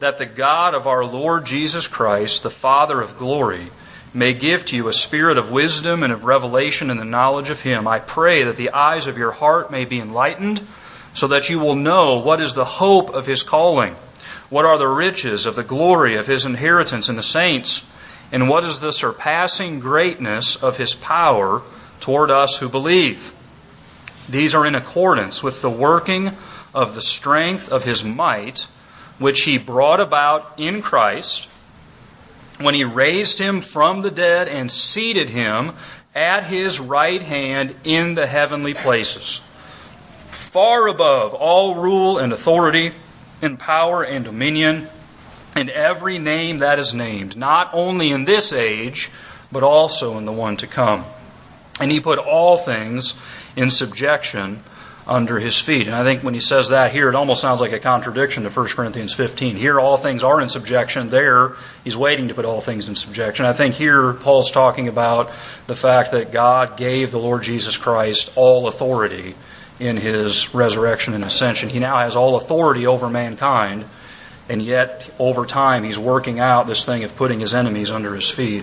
[0.00, 3.68] that the God of our Lord Jesus Christ, the Father of glory,
[4.14, 7.60] may give to you a spirit of wisdom and of revelation in the knowledge of
[7.60, 7.86] him.
[7.86, 10.62] I pray that the eyes of your heart may be enlightened,
[11.12, 13.96] so that you will know what is the hope of his calling,
[14.48, 17.90] what are the riches of the glory of his inheritance in the saints
[18.32, 21.62] and what is the surpassing greatness of his power
[22.00, 23.32] toward us who believe?
[24.28, 26.32] These are in accordance with the working
[26.74, 28.62] of the strength of his might,
[29.18, 31.48] which he brought about in Christ
[32.60, 35.72] when he raised him from the dead and seated him
[36.14, 39.40] at his right hand in the heavenly places,
[40.30, 42.92] far above all rule and authority,
[43.42, 44.88] and power and dominion
[45.56, 49.10] in every name that is named, not only in this age,
[49.50, 51.04] but also in the one to come.
[51.80, 53.14] And he put all things
[53.56, 54.62] in subjection
[55.06, 55.86] under his feet.
[55.86, 58.50] And I think when he says that here, it almost sounds like a contradiction to
[58.50, 59.56] 1 Corinthians 15.
[59.56, 61.10] Here, all things are in subjection.
[61.10, 61.52] There,
[61.84, 63.46] he's waiting to put all things in subjection.
[63.46, 65.28] I think here, Paul's talking about
[65.68, 69.36] the fact that God gave the Lord Jesus Christ all authority
[69.78, 71.68] in his resurrection and ascension.
[71.68, 73.84] He now has all authority over mankind
[74.48, 78.30] and yet, over time, he's working out this thing of putting his enemies under his
[78.30, 78.62] feet.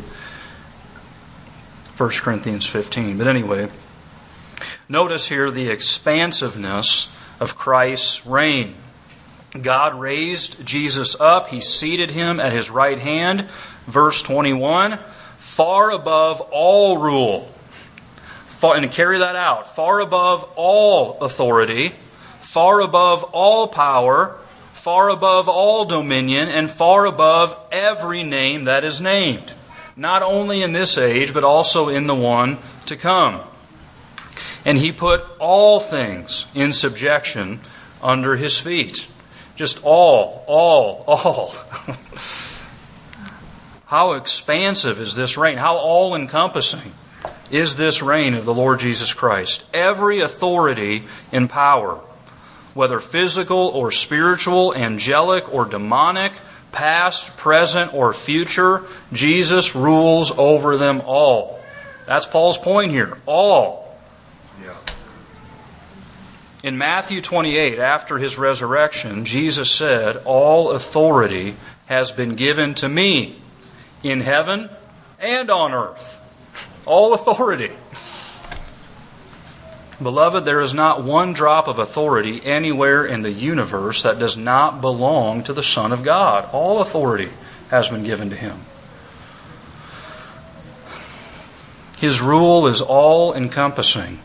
[1.98, 3.18] 1 Corinthians 15.
[3.18, 3.70] But anyway,
[4.88, 8.76] notice here the expansiveness of Christ's reign.
[9.62, 13.42] God raised Jesus up, he seated him at his right hand.
[13.86, 15.00] Verse 21
[15.38, 17.53] far above all rule.
[18.72, 19.68] And carry that out.
[19.76, 21.90] Far above all authority,
[22.40, 24.38] far above all power
[24.84, 29.54] far above all dominion and far above every name that is named,
[29.96, 33.40] not only in this age, but also in the one to come.
[34.66, 37.62] And he put all things in subjection
[38.02, 39.08] under his feet.
[39.56, 41.54] Just all, all, all.
[43.86, 45.60] How expansive is this reign?
[45.60, 46.92] How all encompassing
[47.54, 49.66] is this reign of the Lord Jesus Christ?
[49.74, 52.02] Every authority and power
[52.74, 56.34] whether physical or spiritual, angelic or demonic,
[56.72, 61.60] past, present, or future, Jesus rules over them all.
[62.06, 63.18] That's Paul's point here.
[63.26, 63.96] All.
[64.62, 64.76] Yeah.
[66.64, 73.40] In Matthew 28, after his resurrection, Jesus said, All authority has been given to me
[74.02, 74.70] in heaven
[75.20, 76.20] and on earth.
[76.86, 77.72] All authority.
[80.02, 84.82] Beloved, there is not one drop of authority anywhere in the universe that does not
[84.82, 86.50] belong to the Son of God.
[86.52, 87.30] All authority
[87.70, 88.60] has been given to him.
[91.98, 94.20] His rule is all encompassing.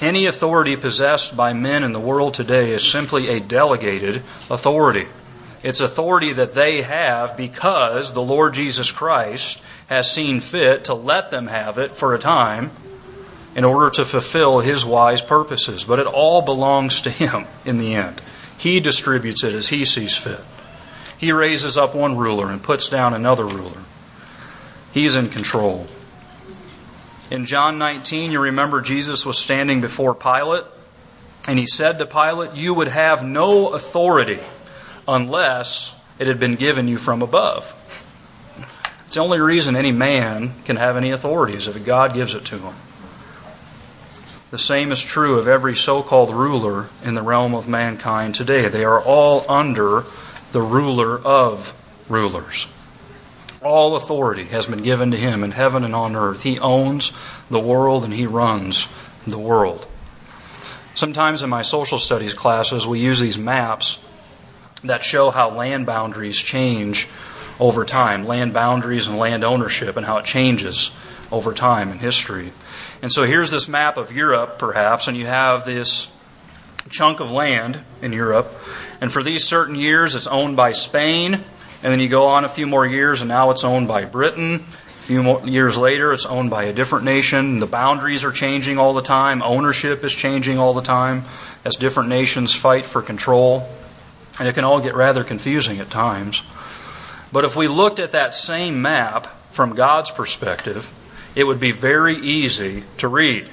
[0.00, 4.16] Any authority possessed by men in the world today is simply a delegated
[4.50, 5.08] authority.
[5.62, 11.30] It's authority that they have because the Lord Jesus Christ has seen fit to let
[11.30, 12.70] them have it for a time
[13.54, 15.84] in order to fulfill his wise purposes.
[15.84, 18.20] But it all belongs to him in the end.
[18.58, 20.40] He distributes it as he sees fit.
[21.18, 23.82] He raises up one ruler and puts down another ruler.
[24.92, 25.86] He's in control.
[27.30, 30.64] In John 19, you remember Jesus was standing before Pilate,
[31.48, 34.40] and he said to Pilate, You would have no authority
[35.08, 37.74] unless it had been given you from above.
[39.06, 42.44] It's the only reason any man can have any authority is if God gives it
[42.46, 42.74] to him.
[44.50, 48.68] The same is true of every so called ruler in the realm of mankind today.
[48.68, 50.04] They are all under
[50.52, 52.68] the ruler of rulers.
[53.62, 56.42] All authority has been given to him in heaven and on earth.
[56.42, 57.12] He owns
[57.48, 58.88] the world and he runs
[59.26, 59.86] the world.
[60.94, 64.04] Sometimes in my social studies classes, we use these maps
[64.82, 67.08] that show how land boundaries change
[67.58, 70.90] over time land boundaries and land ownership, and how it changes
[71.30, 72.52] over time in history.
[73.02, 76.10] And so here's this map of Europe, perhaps, and you have this
[76.88, 78.52] chunk of land in Europe.
[79.00, 81.34] And for these certain years, it's owned by Spain.
[81.82, 84.54] And then you go on a few more years, and now it's owned by Britain.
[84.54, 87.60] A few more years later, it's owned by a different nation.
[87.60, 89.42] The boundaries are changing all the time.
[89.42, 91.24] Ownership is changing all the time
[91.64, 93.68] as different nations fight for control.
[94.38, 96.42] And it can all get rather confusing at times.
[97.32, 100.92] But if we looked at that same map from God's perspective,
[101.34, 103.50] it would be very easy to read.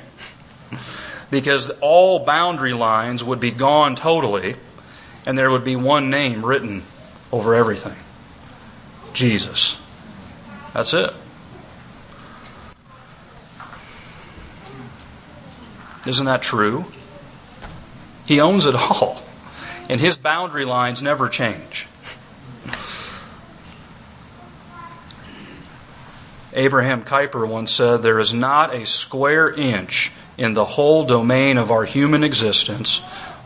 [1.30, 4.55] Because all boundary lines would be gone totally,
[5.26, 6.84] and there would be one name written
[7.32, 7.95] over everything
[9.13, 9.80] Jesus.
[10.74, 11.11] That's it.
[16.05, 16.86] Isn't that true?
[18.26, 19.21] He owns it all,
[19.89, 21.88] and his boundary lines never change.
[26.55, 31.71] Abraham Kuyper once said, There is not a square inch in the whole domain of
[31.71, 33.01] our human existence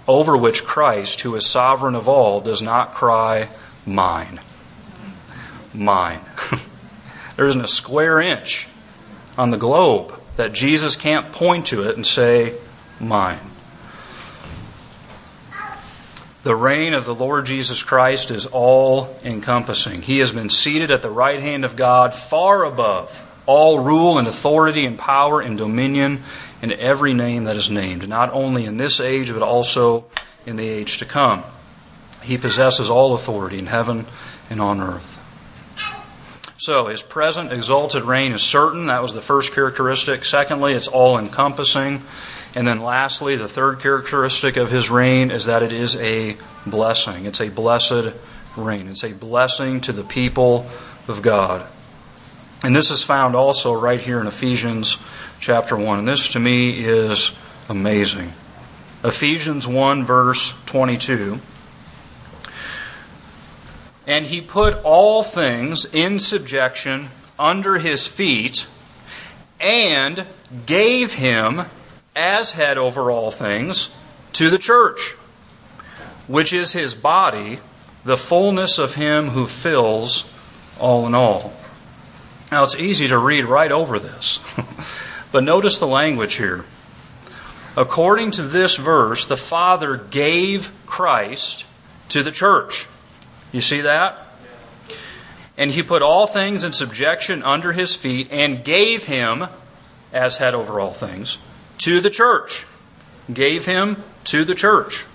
[0.07, 3.49] over which Christ, who is sovereign of all, does not cry,
[3.85, 4.39] Mine.
[5.73, 6.21] Mine.
[7.35, 8.67] there isn't a square inch
[9.37, 12.55] on the globe that Jesus can't point to it and say,
[12.99, 13.39] Mine.
[16.47, 20.01] The reign of the Lord Jesus Christ is all encompassing.
[20.01, 24.29] He has been seated at the right hand of God, far above all rule and
[24.29, 26.23] authority and power and dominion
[26.61, 30.05] and every name that is named, not only in this age, but also
[30.45, 31.43] in the age to come.
[32.23, 34.05] He possesses all authority in heaven
[34.49, 35.15] and on earth.
[36.55, 38.85] So, his present exalted reign is certain.
[38.85, 40.23] That was the first characteristic.
[40.23, 42.03] Secondly, it's all encompassing.
[42.57, 47.27] And then lastly, the third characteristic of his reign is that it is a blessing.
[47.27, 48.15] It's a blessed
[48.57, 48.87] reign.
[48.87, 50.67] It's a blessing to the people
[51.07, 51.67] of God.
[52.63, 54.97] And this is found also right here in Ephesians
[55.39, 55.99] chapter 1.
[55.99, 57.37] And this to me is
[57.69, 58.33] amazing.
[59.03, 61.39] Ephesians 1, verse 22.
[64.07, 68.65] And he put all things in subjection under his feet
[69.59, 70.25] and
[70.65, 71.67] gave him
[72.18, 73.95] as head over all things
[74.34, 75.13] to the church,
[76.28, 77.59] which is his body,
[78.03, 80.34] the fullness of him who fills
[80.80, 81.53] all in all.
[82.51, 84.39] Now, it's easy to read right over this,
[85.32, 86.65] but notice the language here.
[87.76, 91.65] According to this verse, the Father gave Christ
[92.09, 92.88] to the church.
[93.51, 94.26] You see that?
[95.57, 99.47] And he put all things in subjection under his feet and gave him
[100.13, 101.38] as head over all things
[101.80, 102.65] to the church.
[103.32, 105.05] Gave him to the church.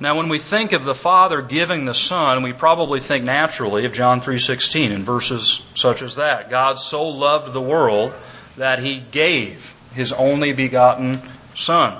[0.00, 3.92] Now when we think of the Father giving the Son, we probably think naturally of
[3.92, 6.48] John 3:16 and verses such as that.
[6.48, 8.14] God so loved the world
[8.56, 11.20] that he gave his only begotten
[11.54, 11.94] Son.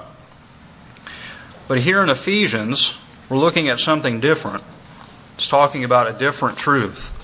[1.68, 2.94] But here in Ephesians,
[3.28, 4.64] we're looking at something different.
[5.36, 7.19] It's talking about a different truth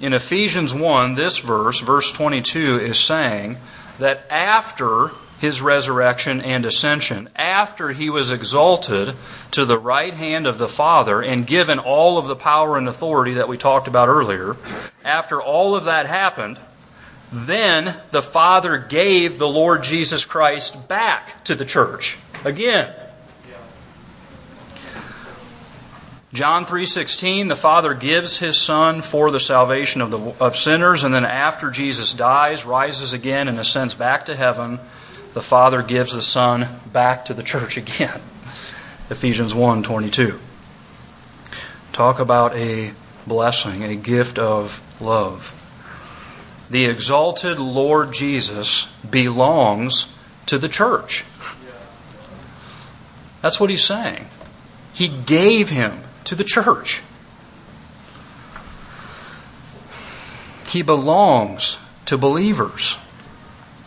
[0.00, 3.58] in Ephesians 1, this verse, verse 22, is saying
[3.98, 9.14] that after his resurrection and ascension, after he was exalted
[9.50, 13.34] to the right hand of the Father and given all of the power and authority
[13.34, 14.56] that we talked about earlier,
[15.04, 16.58] after all of that happened,
[17.32, 22.18] then the Father gave the Lord Jesus Christ back to the church.
[22.44, 22.92] Again,
[26.32, 31.12] John 3:16 the Father gives his son for the salvation of the of sinners and
[31.12, 34.78] then after Jesus dies rises again and ascends back to heaven
[35.32, 38.20] the Father gives the son back to the church again.
[39.10, 40.38] Ephesians 1:22.
[41.92, 42.92] Talk about a
[43.26, 45.56] blessing, a gift of love.
[46.70, 50.14] The exalted Lord Jesus belongs
[50.46, 51.24] to the church.
[53.42, 54.26] That's what he's saying.
[54.92, 57.02] He gave him to the church.
[60.68, 62.96] He belongs to believers.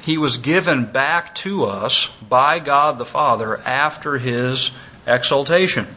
[0.01, 4.71] He was given back to us by God the Father after his
[5.07, 5.87] exaltation.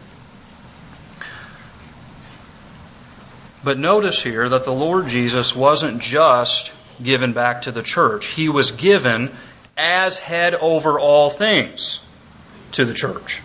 [3.65, 6.73] But notice here that the Lord Jesus wasn't just
[7.03, 9.33] given back to the church, he was given
[9.77, 12.05] as head over all things
[12.73, 13.43] to the church.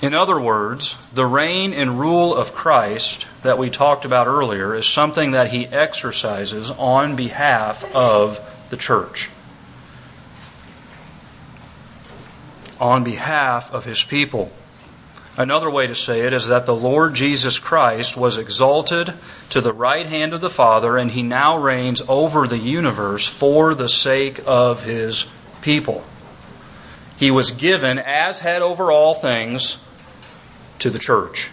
[0.00, 4.86] In other words, the reign and rule of Christ that we talked about earlier is
[4.86, 8.40] something that he exercises on behalf of
[8.70, 9.28] the church,
[12.80, 14.52] on behalf of his people.
[15.36, 19.14] Another way to say it is that the Lord Jesus Christ was exalted
[19.50, 23.74] to the right hand of the Father, and he now reigns over the universe for
[23.74, 25.28] the sake of his
[25.60, 26.04] people.
[27.16, 29.84] He was given as head over all things
[30.78, 31.50] to the church.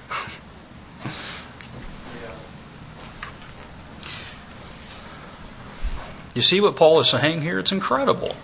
[6.35, 7.59] You see what Paul is saying here?
[7.59, 8.35] It's incredible.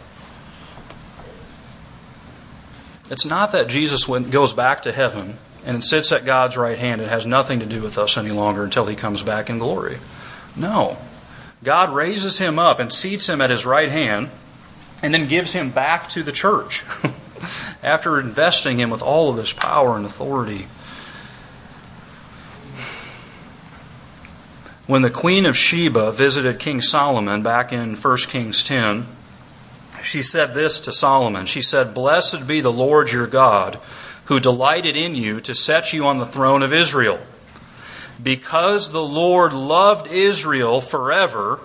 [3.10, 7.02] It's not that Jesus goes back to heaven and sits at God's right hand.
[7.02, 9.98] and has nothing to do with us any longer until he comes back in glory.
[10.56, 10.98] No.
[11.64, 14.30] God raises him up and seats him at his right hand
[15.04, 16.86] and then gives him back to the church.
[17.84, 20.68] after investing him with all of this power and authority.
[24.88, 29.06] When the Queen of Sheba visited King Solomon back in 1 Kings 10,
[30.04, 31.46] she said this to Solomon.
[31.46, 33.80] She said, Blessed be the Lord your God,
[34.26, 37.20] who delighted in you to set you on the throne of Israel.
[38.22, 41.60] Because the Lord loved Israel forever,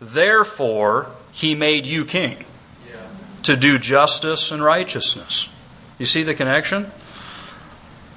[0.00, 2.44] therefore he made you king
[3.44, 5.48] to do justice and righteousness.
[5.98, 6.90] You see the connection?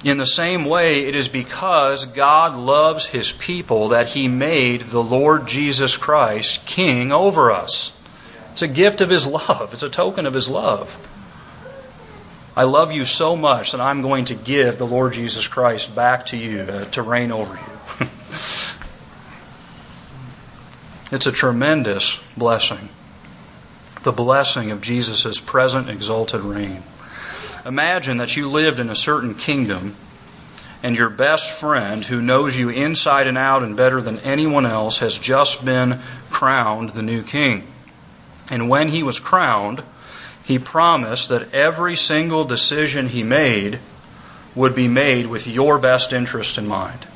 [0.04, 5.02] In the same way, it is because God loves his people that he made the
[5.02, 7.98] Lord Jesus Christ king over us.
[8.52, 11.04] It's a gift of his love, it's a token of his love.
[12.56, 16.26] I love you so much that I'm going to give the Lord Jesus Christ back
[16.26, 17.60] to you uh, to reign over you.
[21.12, 22.88] it's a tremendous blessing.
[24.02, 26.82] The blessing of Jesus' present exalted reign.
[27.66, 29.96] Imagine that you lived in a certain kingdom
[30.82, 34.98] and your best friend, who knows you inside and out and better than anyone else,
[34.98, 35.98] has just been
[36.30, 37.66] crowned the new king.
[38.50, 39.82] And when he was crowned,
[40.44, 43.80] he promised that every single decision he made
[44.54, 47.06] would be made with your best interest in mind.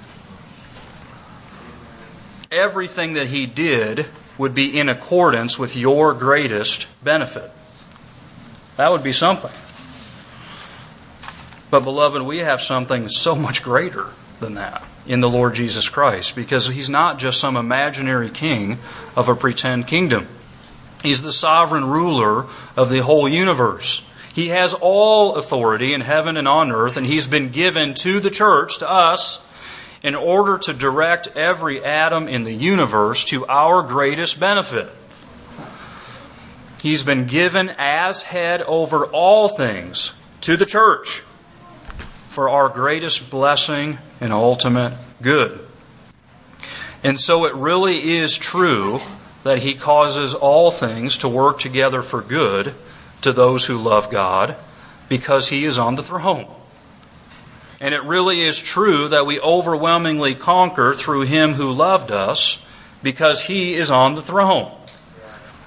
[2.51, 4.07] Everything that he did
[4.39, 7.51] would be in accordance with your greatest benefit.
[8.77, 9.51] That would be something.
[11.71, 14.09] But, beloved, we have something so much greater
[14.41, 18.79] than that in the Lord Jesus Christ because he's not just some imaginary king
[19.17, 20.29] of a pretend kingdom.
[21.03, 24.09] He's the sovereign ruler of the whole universe.
[24.33, 28.31] He has all authority in heaven and on earth, and he's been given to the
[28.31, 29.47] church, to us,
[30.03, 34.89] in order to direct every atom in the universe to our greatest benefit.
[36.81, 41.21] He's been given as head over all things to the church
[42.29, 45.65] for our greatest blessing and ultimate good.
[47.05, 49.01] And so it really is true
[49.45, 52.75] that He causes all things to work together for good
[53.23, 54.57] to those who love God
[55.09, 56.47] because He is on the throne.
[57.83, 62.65] And it really is true that we overwhelmingly conquer through Him who loved us
[63.03, 64.71] because He is on the throne.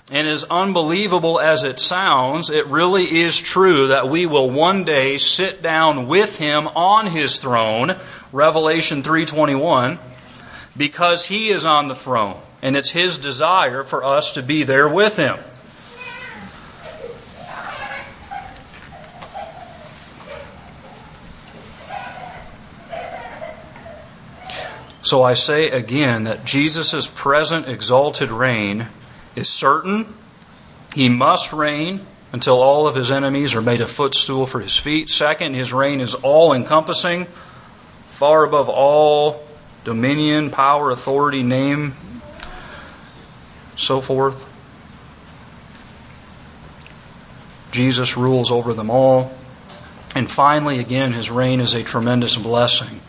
[0.10, 5.18] And as unbelievable as it sounds, it really is true that we will one day
[5.18, 7.96] sit down with him on his throne,
[8.32, 9.98] Revelation 3:21,
[10.78, 14.88] because he is on the throne, and it's his desire for us to be there
[14.88, 15.40] with him.
[25.06, 28.88] So I say again that Jesus' present exalted reign
[29.36, 30.12] is certain.
[30.96, 32.02] He must reign
[32.34, 35.12] until all of his enemies are made a footstool for his feet.
[35.12, 37.26] Second, his reign is all encompassing,
[38.08, 39.44] far above all
[39.84, 41.94] dominion, power, authority, name,
[43.76, 44.52] so forth.
[47.72, 49.32] Jesus rules over them all.
[50.16, 53.02] And finally, again, his reign is a tremendous blessing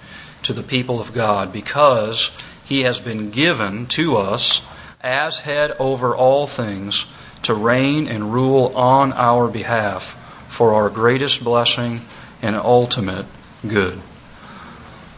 [0.46, 4.64] to the people of God because he has been given to us
[5.00, 7.06] as head over all things
[7.42, 12.00] to reign and rule on our behalf for our greatest blessing
[12.40, 13.26] and ultimate
[13.66, 14.00] good.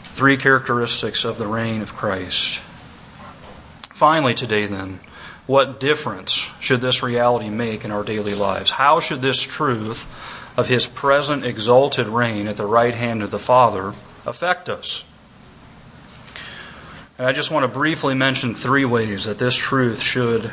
[0.02, 2.58] Three characteristics of the reign of Christ.
[3.92, 5.00] Finally, today, then,
[5.46, 8.70] what difference should this reality make in our daily lives?
[8.72, 10.06] How should this truth
[10.56, 13.92] of His present exalted reign at the right hand of the Father
[14.26, 15.04] affect us?
[17.18, 20.44] And I just want to briefly mention three ways that this truth should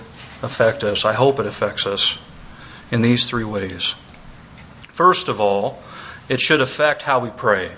[0.41, 1.05] affect us.
[1.05, 2.17] I hope it affects us
[2.89, 3.93] in these three ways.
[4.87, 5.79] First of all,
[6.27, 7.73] it should affect how we pray.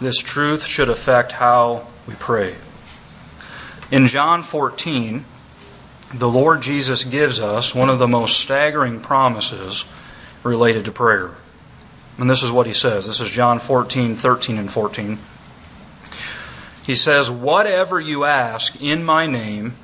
[0.00, 2.56] This truth should affect how we pray.
[3.92, 5.24] In John 14,
[6.12, 9.84] the Lord Jesus gives us one of the most staggering promises
[10.42, 11.30] related to prayer.
[12.16, 13.06] And this is what he says.
[13.06, 15.18] This is John 14, 13, and 14.
[16.88, 19.74] He says, Whatever you ask in my name,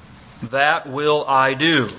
[0.42, 1.90] that will I do,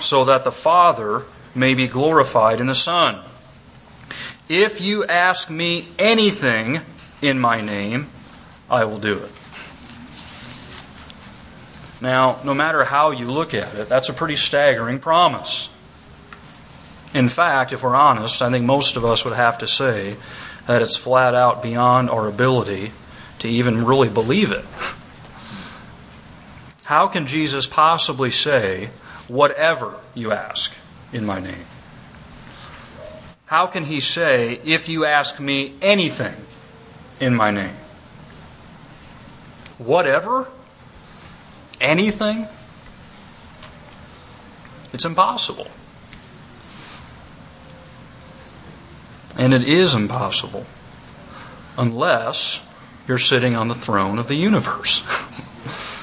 [0.00, 1.22] so that the Father
[1.54, 3.24] may be glorified in the Son.
[4.46, 6.82] If you ask me anything
[7.22, 8.08] in my name,
[8.70, 9.32] I will do it.
[12.02, 15.70] Now, no matter how you look at it, that's a pretty staggering promise.
[17.14, 20.16] In fact, if we're honest, I think most of us would have to say
[20.66, 22.92] that it's flat out beyond our ability
[23.40, 24.64] to even really believe it.
[26.84, 28.90] How can Jesus possibly say,
[29.28, 30.74] whatever you ask
[31.12, 31.66] in my name?
[33.46, 36.34] How can he say, if you ask me anything
[37.20, 37.76] in my name?
[39.78, 40.48] Whatever?
[41.80, 42.46] anything?
[44.92, 45.68] It's impossible.
[49.36, 50.66] And it is impossible
[51.76, 52.64] unless
[53.08, 55.02] you're sitting on the throne of the universe.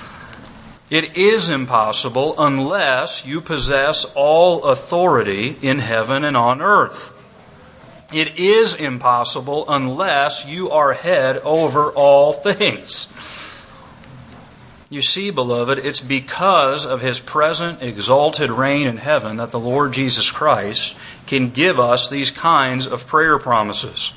[0.89, 7.11] it is impossible unless you possess all authority in heaven and on earth.
[8.11, 13.11] It is impossible unless you are head over all things.
[14.89, 19.93] You see, beloved, it's because of his present exalted reign in heaven that the Lord
[19.93, 20.95] Jesus Christ
[21.27, 24.13] can give us these kinds of prayer promises.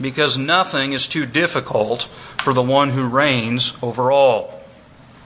[0.00, 2.04] Because nothing is too difficult
[2.42, 4.60] for the one who reigns over all.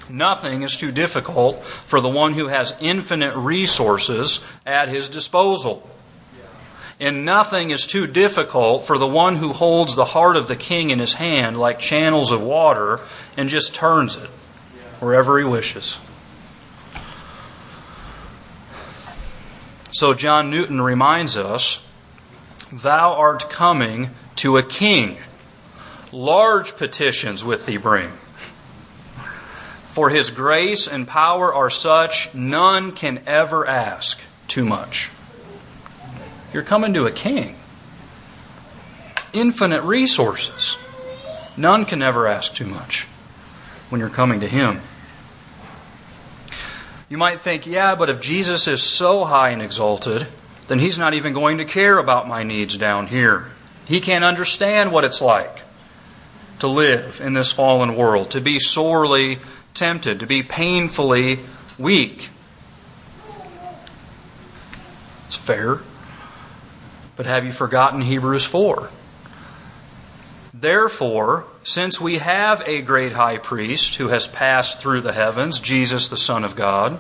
[0.09, 5.89] Nothing is too difficult for the one who has infinite resources at his disposal.
[7.01, 10.91] And nothing is too difficult for the one who holds the heart of the king
[10.91, 13.01] in his hand like channels of water
[13.37, 14.31] and just turns it
[15.01, 15.99] wherever he wishes.
[19.91, 21.85] So John Newton reminds us
[22.73, 24.11] Thou art coming
[24.45, 25.17] to a king.
[26.13, 28.11] Large petitions with thee bring.
[29.85, 35.11] For his grace and power are such, none can ever ask too much.
[36.53, 37.57] You're coming to a king.
[39.33, 40.77] Infinite resources.
[41.57, 43.05] None can ever ask too much
[43.89, 44.83] when you're coming to him.
[47.09, 50.27] You might think, yeah, but if Jesus is so high and exalted,
[50.69, 53.47] then he's not even going to care about my needs down here.
[53.87, 55.63] He can't understand what it's like
[56.61, 59.39] to live in this fallen world, to be sorely
[59.75, 61.41] tempted, to be painfully
[61.79, 62.31] weak.
[65.27, 65.81] It's fair.
[67.17, 68.91] But have you forgotten Hebrews 4?
[70.53, 76.09] Therefore, since we have a great high priest who has passed through the heavens, Jesus
[76.09, 76.99] the Son of God,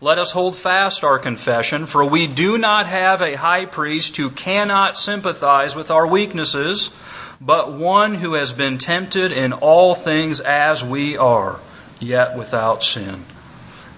[0.00, 4.30] let us hold fast our confession, for we do not have a high priest who
[4.30, 6.96] cannot sympathize with our weaknesses,
[7.38, 11.60] but one who has been tempted in all things as we are,
[11.98, 13.24] yet without sin.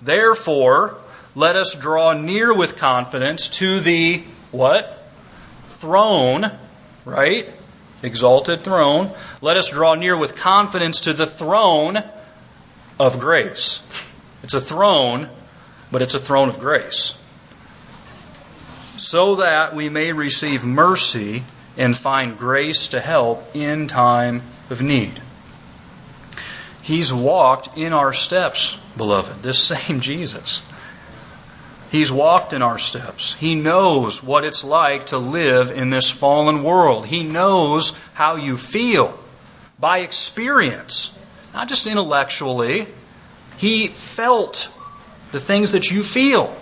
[0.02, 0.96] Therefore,
[1.36, 5.08] let us draw near with confidence to the what?
[5.66, 6.50] Throne,
[7.04, 7.48] right?
[8.02, 9.12] Exalted throne.
[9.40, 11.98] Let us draw near with confidence to the throne
[12.98, 13.82] of grace.
[14.42, 15.30] It's a throne
[15.92, 17.18] but it's a throne of grace.
[18.96, 21.44] So that we may receive mercy
[21.76, 25.20] and find grace to help in time of need.
[26.80, 30.62] He's walked in our steps, beloved, this same Jesus.
[31.90, 33.34] He's walked in our steps.
[33.34, 37.06] He knows what it's like to live in this fallen world.
[37.06, 39.18] He knows how you feel
[39.78, 41.16] by experience,
[41.52, 42.86] not just intellectually.
[43.58, 44.72] He felt
[45.32, 46.54] the things that you feel.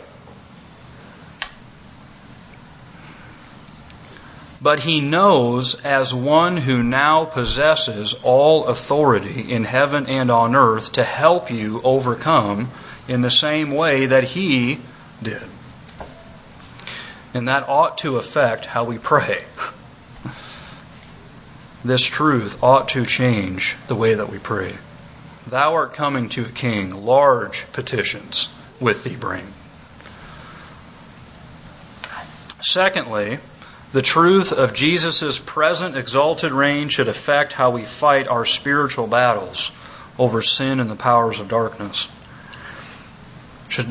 [4.62, 10.93] But he knows, as one who now possesses all authority in heaven and on earth,
[10.93, 12.71] to help you overcome
[13.09, 14.81] in the same way that he
[15.23, 15.43] did.
[17.33, 19.45] And that ought to affect how we pray.
[21.83, 24.75] This truth ought to change the way that we pray.
[25.47, 28.51] Thou art coming to a king, large petitions
[28.81, 29.47] with thee bring.
[32.62, 33.39] Secondly,
[33.93, 39.72] the truth of Jesus' present exalted reign should affect how we fight our spiritual battles
[40.18, 42.09] over sin and the powers of darkness.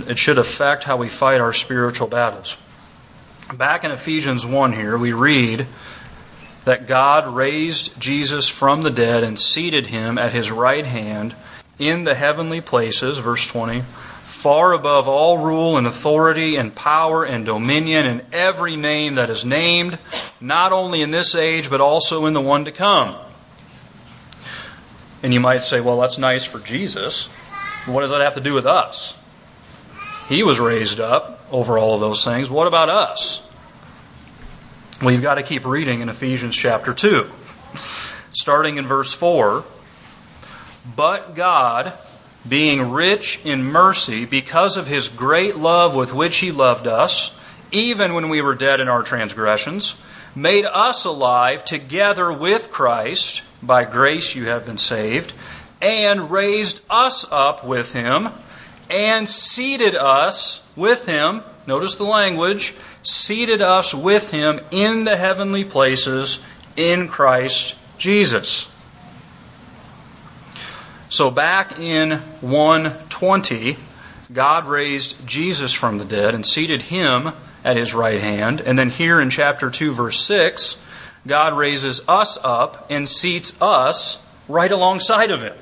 [0.08, 2.58] It should affect how we fight our spiritual battles.
[3.54, 5.66] Back in Ephesians 1 here, we read
[6.66, 11.34] that God raised Jesus from the dead and seated him at his right hand
[11.80, 13.84] in the heavenly places, verse 20
[14.40, 19.44] far above all rule and authority and power and dominion and every name that is
[19.44, 20.00] named,
[20.40, 23.18] not only in this age, but also in the one to come.
[25.22, 27.26] And you might say, well, that's nice for Jesus.
[27.86, 29.18] What does that have to do with us?
[30.30, 32.50] He was raised up over all of those things.
[32.50, 33.46] What about us?
[35.02, 37.30] Well, you've got to keep reading in Ephesians chapter 2.
[38.30, 39.66] Starting in verse 4.
[40.96, 41.92] But God,
[42.50, 47.38] being rich in mercy because of his great love with which he loved us,
[47.72, 50.02] even when we were dead in our transgressions,
[50.36, 53.44] made us alive together with Christ.
[53.62, 55.34] By grace you have been saved,
[55.82, 58.30] and raised us up with him,
[58.90, 61.44] and seated us with him.
[61.68, 62.74] Notice the language
[63.04, 66.40] seated us with him in the heavenly places
[66.76, 68.72] in Christ Jesus.
[71.10, 73.78] So back in 120,
[74.32, 77.32] God raised Jesus from the dead and seated him
[77.66, 78.62] at his right hand.
[78.62, 80.80] And then here in chapter 2, verse 6,
[81.26, 85.56] God raises us up and seats us right alongside of him.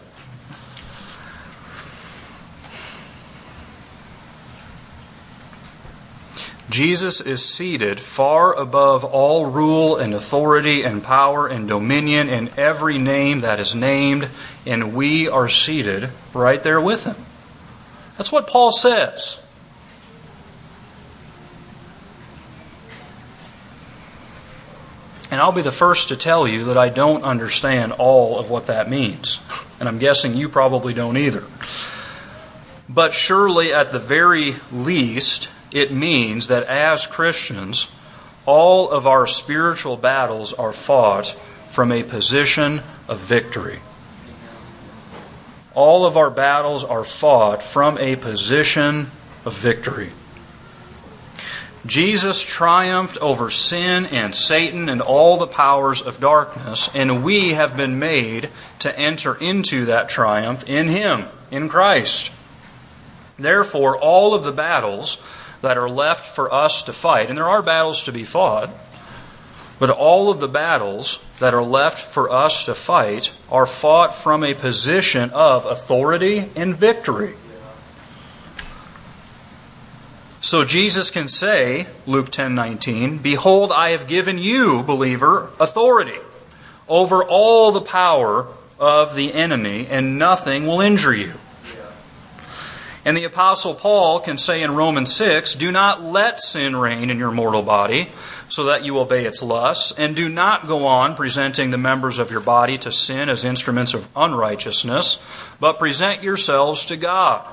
[6.69, 12.97] Jesus is seated far above all rule and authority and power and dominion in every
[12.97, 14.29] name that is named,
[14.65, 17.15] and we are seated right there with him.
[18.17, 19.43] That's what Paul says.
[25.29, 28.67] And I'll be the first to tell you that I don't understand all of what
[28.67, 29.39] that means.
[29.79, 31.43] And I'm guessing you probably don't either.
[32.89, 37.91] But surely, at the very least, it means that as Christians,
[38.45, 41.35] all of our spiritual battles are fought
[41.69, 43.79] from a position of victory.
[45.75, 49.11] All of our battles are fought from a position
[49.45, 50.11] of victory.
[51.85, 57.77] Jesus triumphed over sin and Satan and all the powers of darkness, and we have
[57.77, 58.49] been made
[58.79, 62.31] to enter into that triumph in Him, in Christ.
[63.37, 65.17] Therefore, all of the battles
[65.61, 68.69] that are left for us to fight, and there are battles to be fought,
[69.79, 74.43] but all of the battles that are left for us to fight are fought from
[74.43, 77.35] a position of authority and victory.
[80.41, 86.19] So Jesus can say, Luke 10:19, "Behold, I have given you, believer, authority
[86.87, 88.47] over all the power
[88.79, 91.33] of the enemy, and nothing will injure you."
[93.07, 97.17] And the Apostle Paul can say in Romans 6 Do not let sin reign in
[97.17, 98.09] your mortal body,
[98.49, 102.31] so that you obey its lusts, and do not go on presenting the members of
[102.31, 105.25] your body to sin as instruments of unrighteousness,
[105.57, 107.47] but present yourselves to God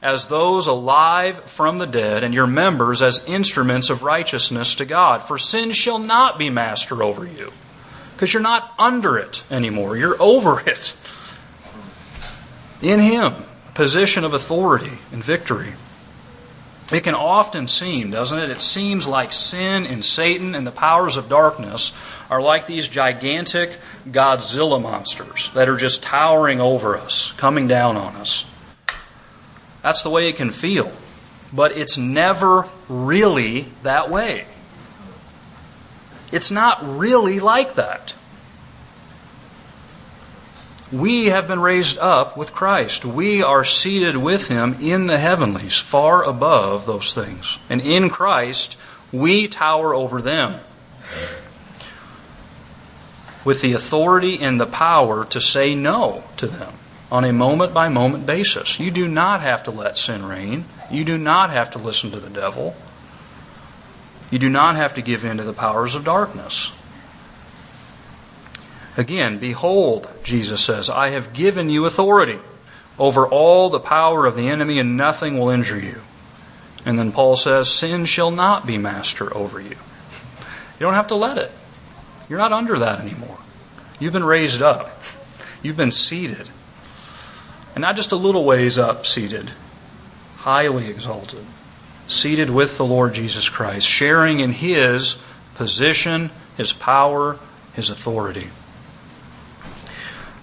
[0.00, 5.24] as those alive from the dead, and your members as instruments of righteousness to God.
[5.24, 7.52] For sin shall not be master over you,
[8.14, 10.96] because you're not under it anymore, you're over it.
[12.80, 13.34] In Him
[13.80, 15.72] position of authority and victory.
[16.92, 18.50] It can often seem, doesn't it?
[18.50, 23.78] It seems like sin and Satan and the powers of darkness are like these gigantic
[24.06, 28.44] Godzilla monsters that are just towering over us, coming down on us.
[29.80, 30.92] That's the way it can feel.
[31.50, 34.44] But it's never really that way.
[36.30, 38.12] It's not really like that.
[40.92, 43.04] We have been raised up with Christ.
[43.04, 47.58] We are seated with Him in the heavenlies, far above those things.
[47.68, 48.76] And in Christ,
[49.12, 50.60] we tower over them
[53.44, 56.74] with the authority and the power to say no to them
[57.10, 58.78] on a moment by moment basis.
[58.78, 60.64] You do not have to let sin reign.
[60.90, 62.76] You do not have to listen to the devil.
[64.30, 66.72] You do not have to give in to the powers of darkness.
[69.00, 72.38] Again, behold, Jesus says, I have given you authority
[72.98, 76.02] over all the power of the enemy, and nothing will injure you.
[76.84, 79.70] And then Paul says, Sin shall not be master over you.
[79.70, 81.50] You don't have to let it.
[82.28, 83.38] You're not under that anymore.
[83.98, 84.90] You've been raised up,
[85.62, 86.50] you've been seated.
[87.74, 89.52] And not just a little ways up, seated,
[90.40, 91.46] highly exalted,
[92.06, 95.16] seated with the Lord Jesus Christ, sharing in His
[95.54, 96.28] position,
[96.58, 97.38] His power,
[97.72, 98.50] His authority.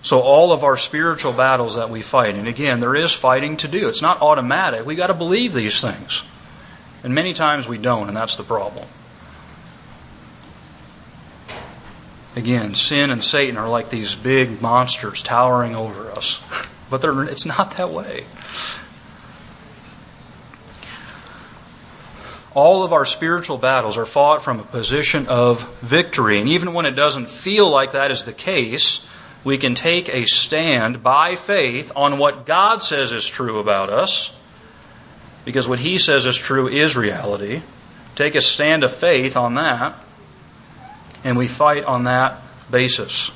[0.08, 3.68] So, all of our spiritual battles that we fight, and again, there is fighting to
[3.68, 3.90] do.
[3.90, 4.86] It's not automatic.
[4.86, 6.24] we got to believe these things.
[7.04, 8.88] And many times we don't, and that's the problem.
[12.38, 16.40] Again, sin and Satan are like these big monsters towering over us.
[16.90, 18.24] But it's not that way.
[22.54, 26.40] All of our spiritual battles are fought from a position of victory.
[26.40, 29.06] And even when it doesn't feel like that is the case,
[29.48, 34.38] we can take a stand by faith on what God says is true about us,
[35.46, 37.62] because what He says is true is reality.
[38.14, 39.96] Take a stand of faith on that,
[41.24, 43.32] and we fight on that basis.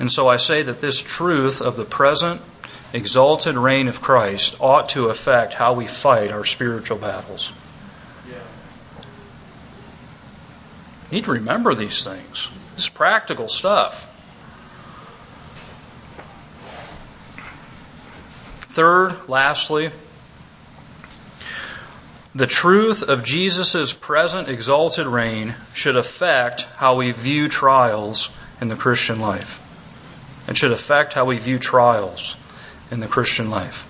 [0.00, 2.40] And so I say that this truth of the present
[2.92, 7.52] exalted reign of Christ ought to affect how we fight our spiritual battles.
[11.12, 12.50] Need to remember these things.
[12.74, 14.12] It's practical stuff.
[18.78, 19.90] Third, lastly,
[22.32, 28.76] the truth of Jesus' present exalted reign should affect how we view trials in the
[28.76, 29.60] Christian life.
[30.46, 32.36] It should affect how we view trials
[32.88, 33.84] in the Christian life.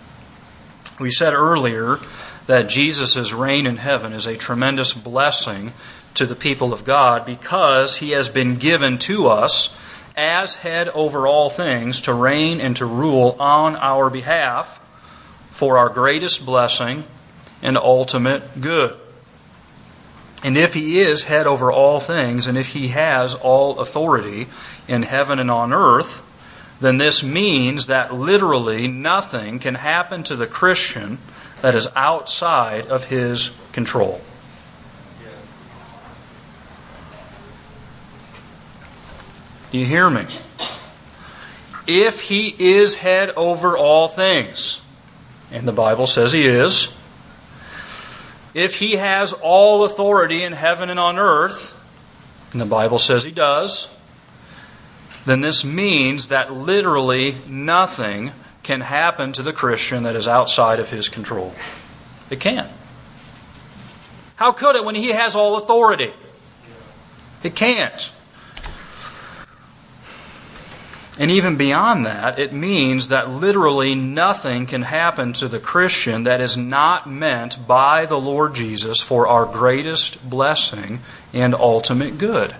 [0.98, 1.98] We said earlier
[2.46, 5.72] that Jesus' reign in heaven is a tremendous blessing
[6.14, 9.78] to the people of God because he has been given to us
[10.18, 14.84] as head over all things to reign and to rule on our behalf
[15.50, 17.04] for our greatest blessing
[17.62, 18.94] and ultimate good.
[20.44, 24.46] And if he is head over all things, and if he has all authority
[24.86, 26.24] in heaven and on earth,
[26.80, 31.18] then this means that literally nothing can happen to the Christian
[31.60, 34.20] that is outside of his control.
[39.70, 40.26] Do you hear me?
[41.86, 44.80] If he is head over all things,
[45.50, 46.94] and the Bible says he is,
[48.54, 51.74] if he has all authority in heaven and on earth,
[52.52, 53.94] and the Bible says he does,
[55.26, 60.90] then this means that literally nothing can happen to the Christian that is outside of
[60.90, 61.54] his control.
[62.30, 62.70] It can't.
[64.36, 66.12] How could it when he has all authority?
[67.42, 68.10] It can't.
[71.18, 76.40] And even beyond that, it means that literally nothing can happen to the Christian that
[76.40, 81.00] is not meant by the Lord Jesus for our greatest blessing
[81.32, 82.54] and ultimate good.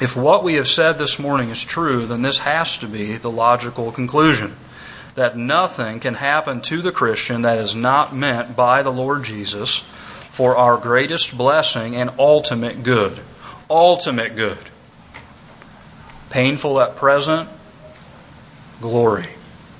[0.00, 3.30] If what we have said this morning is true, then this has to be the
[3.30, 4.56] logical conclusion
[5.14, 9.78] that nothing can happen to the Christian that is not meant by the Lord Jesus
[10.30, 13.20] for our greatest blessing and ultimate good
[13.70, 14.58] ultimate good.
[16.28, 17.48] Painful at present,
[18.80, 19.28] glory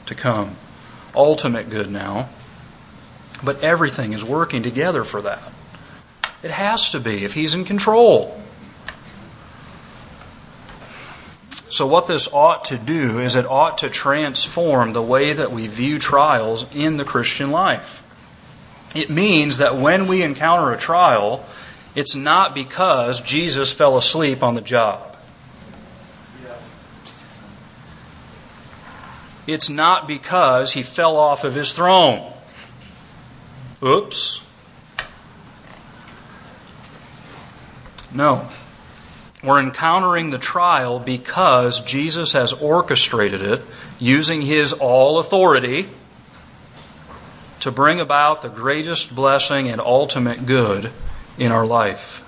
[0.07, 0.57] to come.
[1.15, 2.29] Ultimate good now.
[3.43, 5.43] But everything is working together for that.
[6.43, 8.41] It has to be if He's in control.
[11.71, 15.69] So, what this ought to do is it ought to transform the way that we
[15.69, 18.03] view trials in the Christian life.
[18.95, 21.47] It means that when we encounter a trial,
[21.95, 25.17] it's not because Jesus fell asleep on the job.
[29.47, 32.33] It's not because he fell off of his throne.
[33.83, 34.47] Oops.
[38.13, 38.49] No.
[39.43, 43.63] We're encountering the trial because Jesus has orchestrated it
[43.99, 45.89] using his all authority
[47.61, 50.93] to bring about the greatest blessing and ultimate good
[51.39, 52.27] in our life.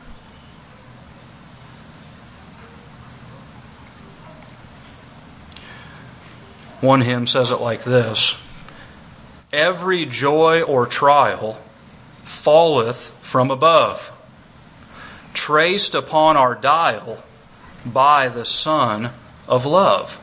[6.81, 8.37] One hymn says it like this
[9.53, 11.61] Every joy or trial
[12.25, 14.13] falleth from above,
[15.35, 17.23] traced upon our dial
[17.85, 19.11] by the Sun
[19.47, 20.19] of love.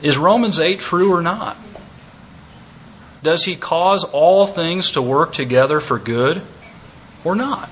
[0.00, 1.56] Is Romans 8 true or not?
[3.22, 6.42] Does he cause all things to work together for good
[7.24, 7.68] or not?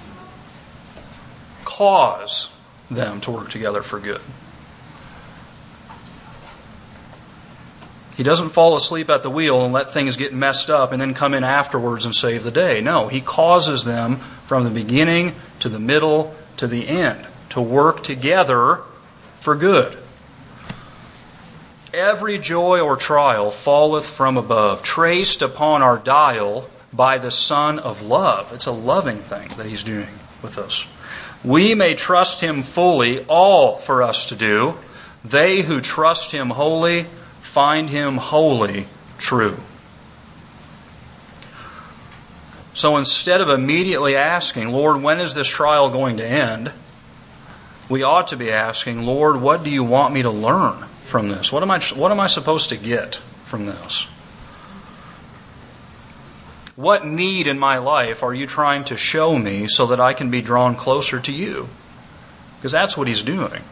[1.65, 2.57] Cause
[2.91, 4.21] them to work together for good.
[8.17, 11.13] He doesn't fall asleep at the wheel and let things get messed up and then
[11.13, 12.81] come in afterwards and save the day.
[12.81, 14.17] No, he causes them
[14.47, 18.81] from the beginning to the middle to the end to work together
[19.37, 19.99] for good.
[21.97, 28.03] Every joy or trial falleth from above, traced upon our dial by the Son of
[28.03, 28.53] love.
[28.53, 30.11] It's a loving thing that He's doing
[30.43, 30.87] with us.
[31.43, 34.75] We may trust Him fully, all for us to do.
[35.25, 37.05] They who trust Him wholly
[37.41, 39.57] find Him wholly true.
[42.75, 46.73] So instead of immediately asking, Lord, when is this trial going to end?
[47.89, 50.85] We ought to be asking, Lord, what do you want me to learn?
[51.07, 51.53] From this?
[51.53, 54.09] What am I, what am I supposed to get from this?
[56.75, 60.31] What need in my life are you trying to show me so that I can
[60.31, 61.69] be drawn closer to you?
[62.59, 63.63] Because that's what he's doing.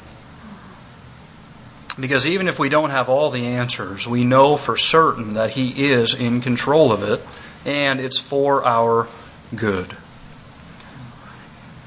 [2.00, 5.90] Because even if we don't have all the answers, we know for certain that he
[5.90, 7.20] is in control of it
[7.66, 9.06] and it's for our
[9.54, 9.96] good.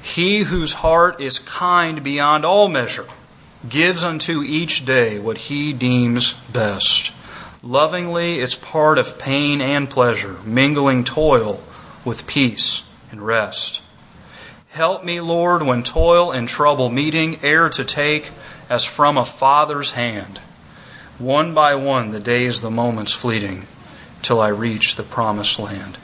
[0.00, 3.06] He whose heart is kind beyond all measure
[3.68, 7.12] gives unto each day what he deems best.
[7.62, 11.62] Lovingly, it's part of pain and pleasure, mingling toil
[12.04, 13.82] with peace and rest.
[14.70, 18.30] Help me, Lord, when toil and trouble meeting, e'er to take
[18.68, 20.38] as from a father's hand.
[21.18, 23.66] One by one, the days, the moments fleeting,
[24.22, 25.98] till I reach the promised land.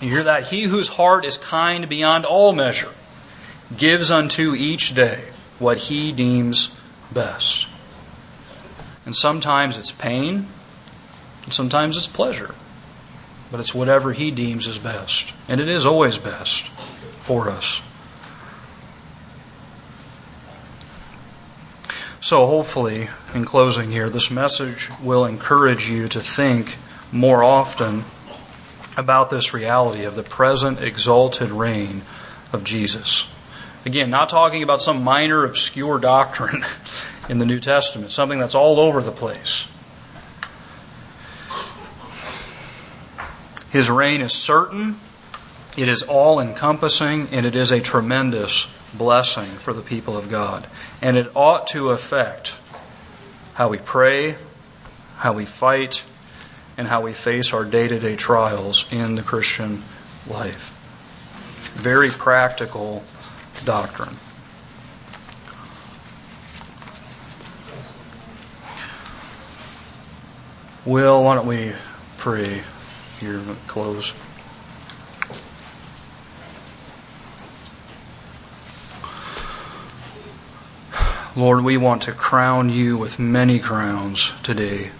[0.00, 0.48] You hear that?
[0.48, 2.92] He whose heart is kind beyond all measure
[3.76, 5.24] gives unto each day
[5.58, 6.76] what he deems
[7.12, 7.68] best.
[9.04, 10.46] And sometimes it's pain,
[11.44, 12.54] and sometimes it's pleasure.
[13.50, 15.32] But it's whatever he deems is best.
[15.48, 17.80] And it is always best for us.
[22.20, 26.76] So, hopefully, in closing here, this message will encourage you to think
[27.10, 28.04] more often
[28.98, 32.02] about this reality of the present exalted reign
[32.52, 33.28] of Jesus.
[33.88, 36.62] Again, not talking about some minor, obscure doctrine
[37.30, 39.66] in the New Testament, something that's all over the place.
[43.70, 44.96] His reign is certain,
[45.74, 50.66] it is all encompassing, and it is a tremendous blessing for the people of God.
[51.00, 52.56] And it ought to affect
[53.54, 54.36] how we pray,
[55.16, 56.04] how we fight,
[56.76, 59.82] and how we face our day to day trials in the Christian
[60.28, 60.74] life.
[61.74, 63.02] Very practical
[63.64, 64.16] doctrine.
[70.84, 71.72] Will, why don't we
[72.16, 72.62] pray
[73.20, 74.14] here close?
[81.36, 84.90] Lord, we want to crown you with many crowns today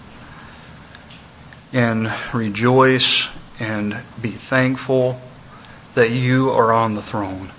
[1.72, 5.20] and rejoice and be thankful
[5.94, 7.50] that you are on the throne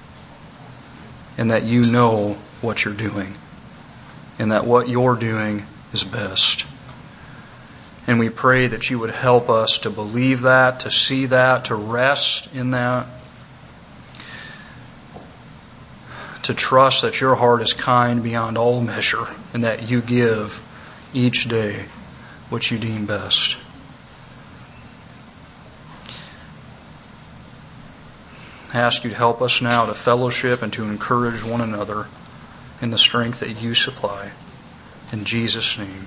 [1.39, 3.33] and that you know what you're doing
[4.37, 6.67] and that what you're doing is best.
[8.05, 11.75] And we pray that you would help us to believe that, to see that, to
[11.75, 13.07] rest in that,
[16.43, 20.61] to trust that your heart is kind beyond all measure and that you give
[21.13, 21.85] each day
[22.49, 23.57] what you deem best.
[28.73, 32.07] Ask you to help us now to fellowship and to encourage one another
[32.81, 34.31] in the strength that you supply.
[35.11, 36.05] In Jesus' name.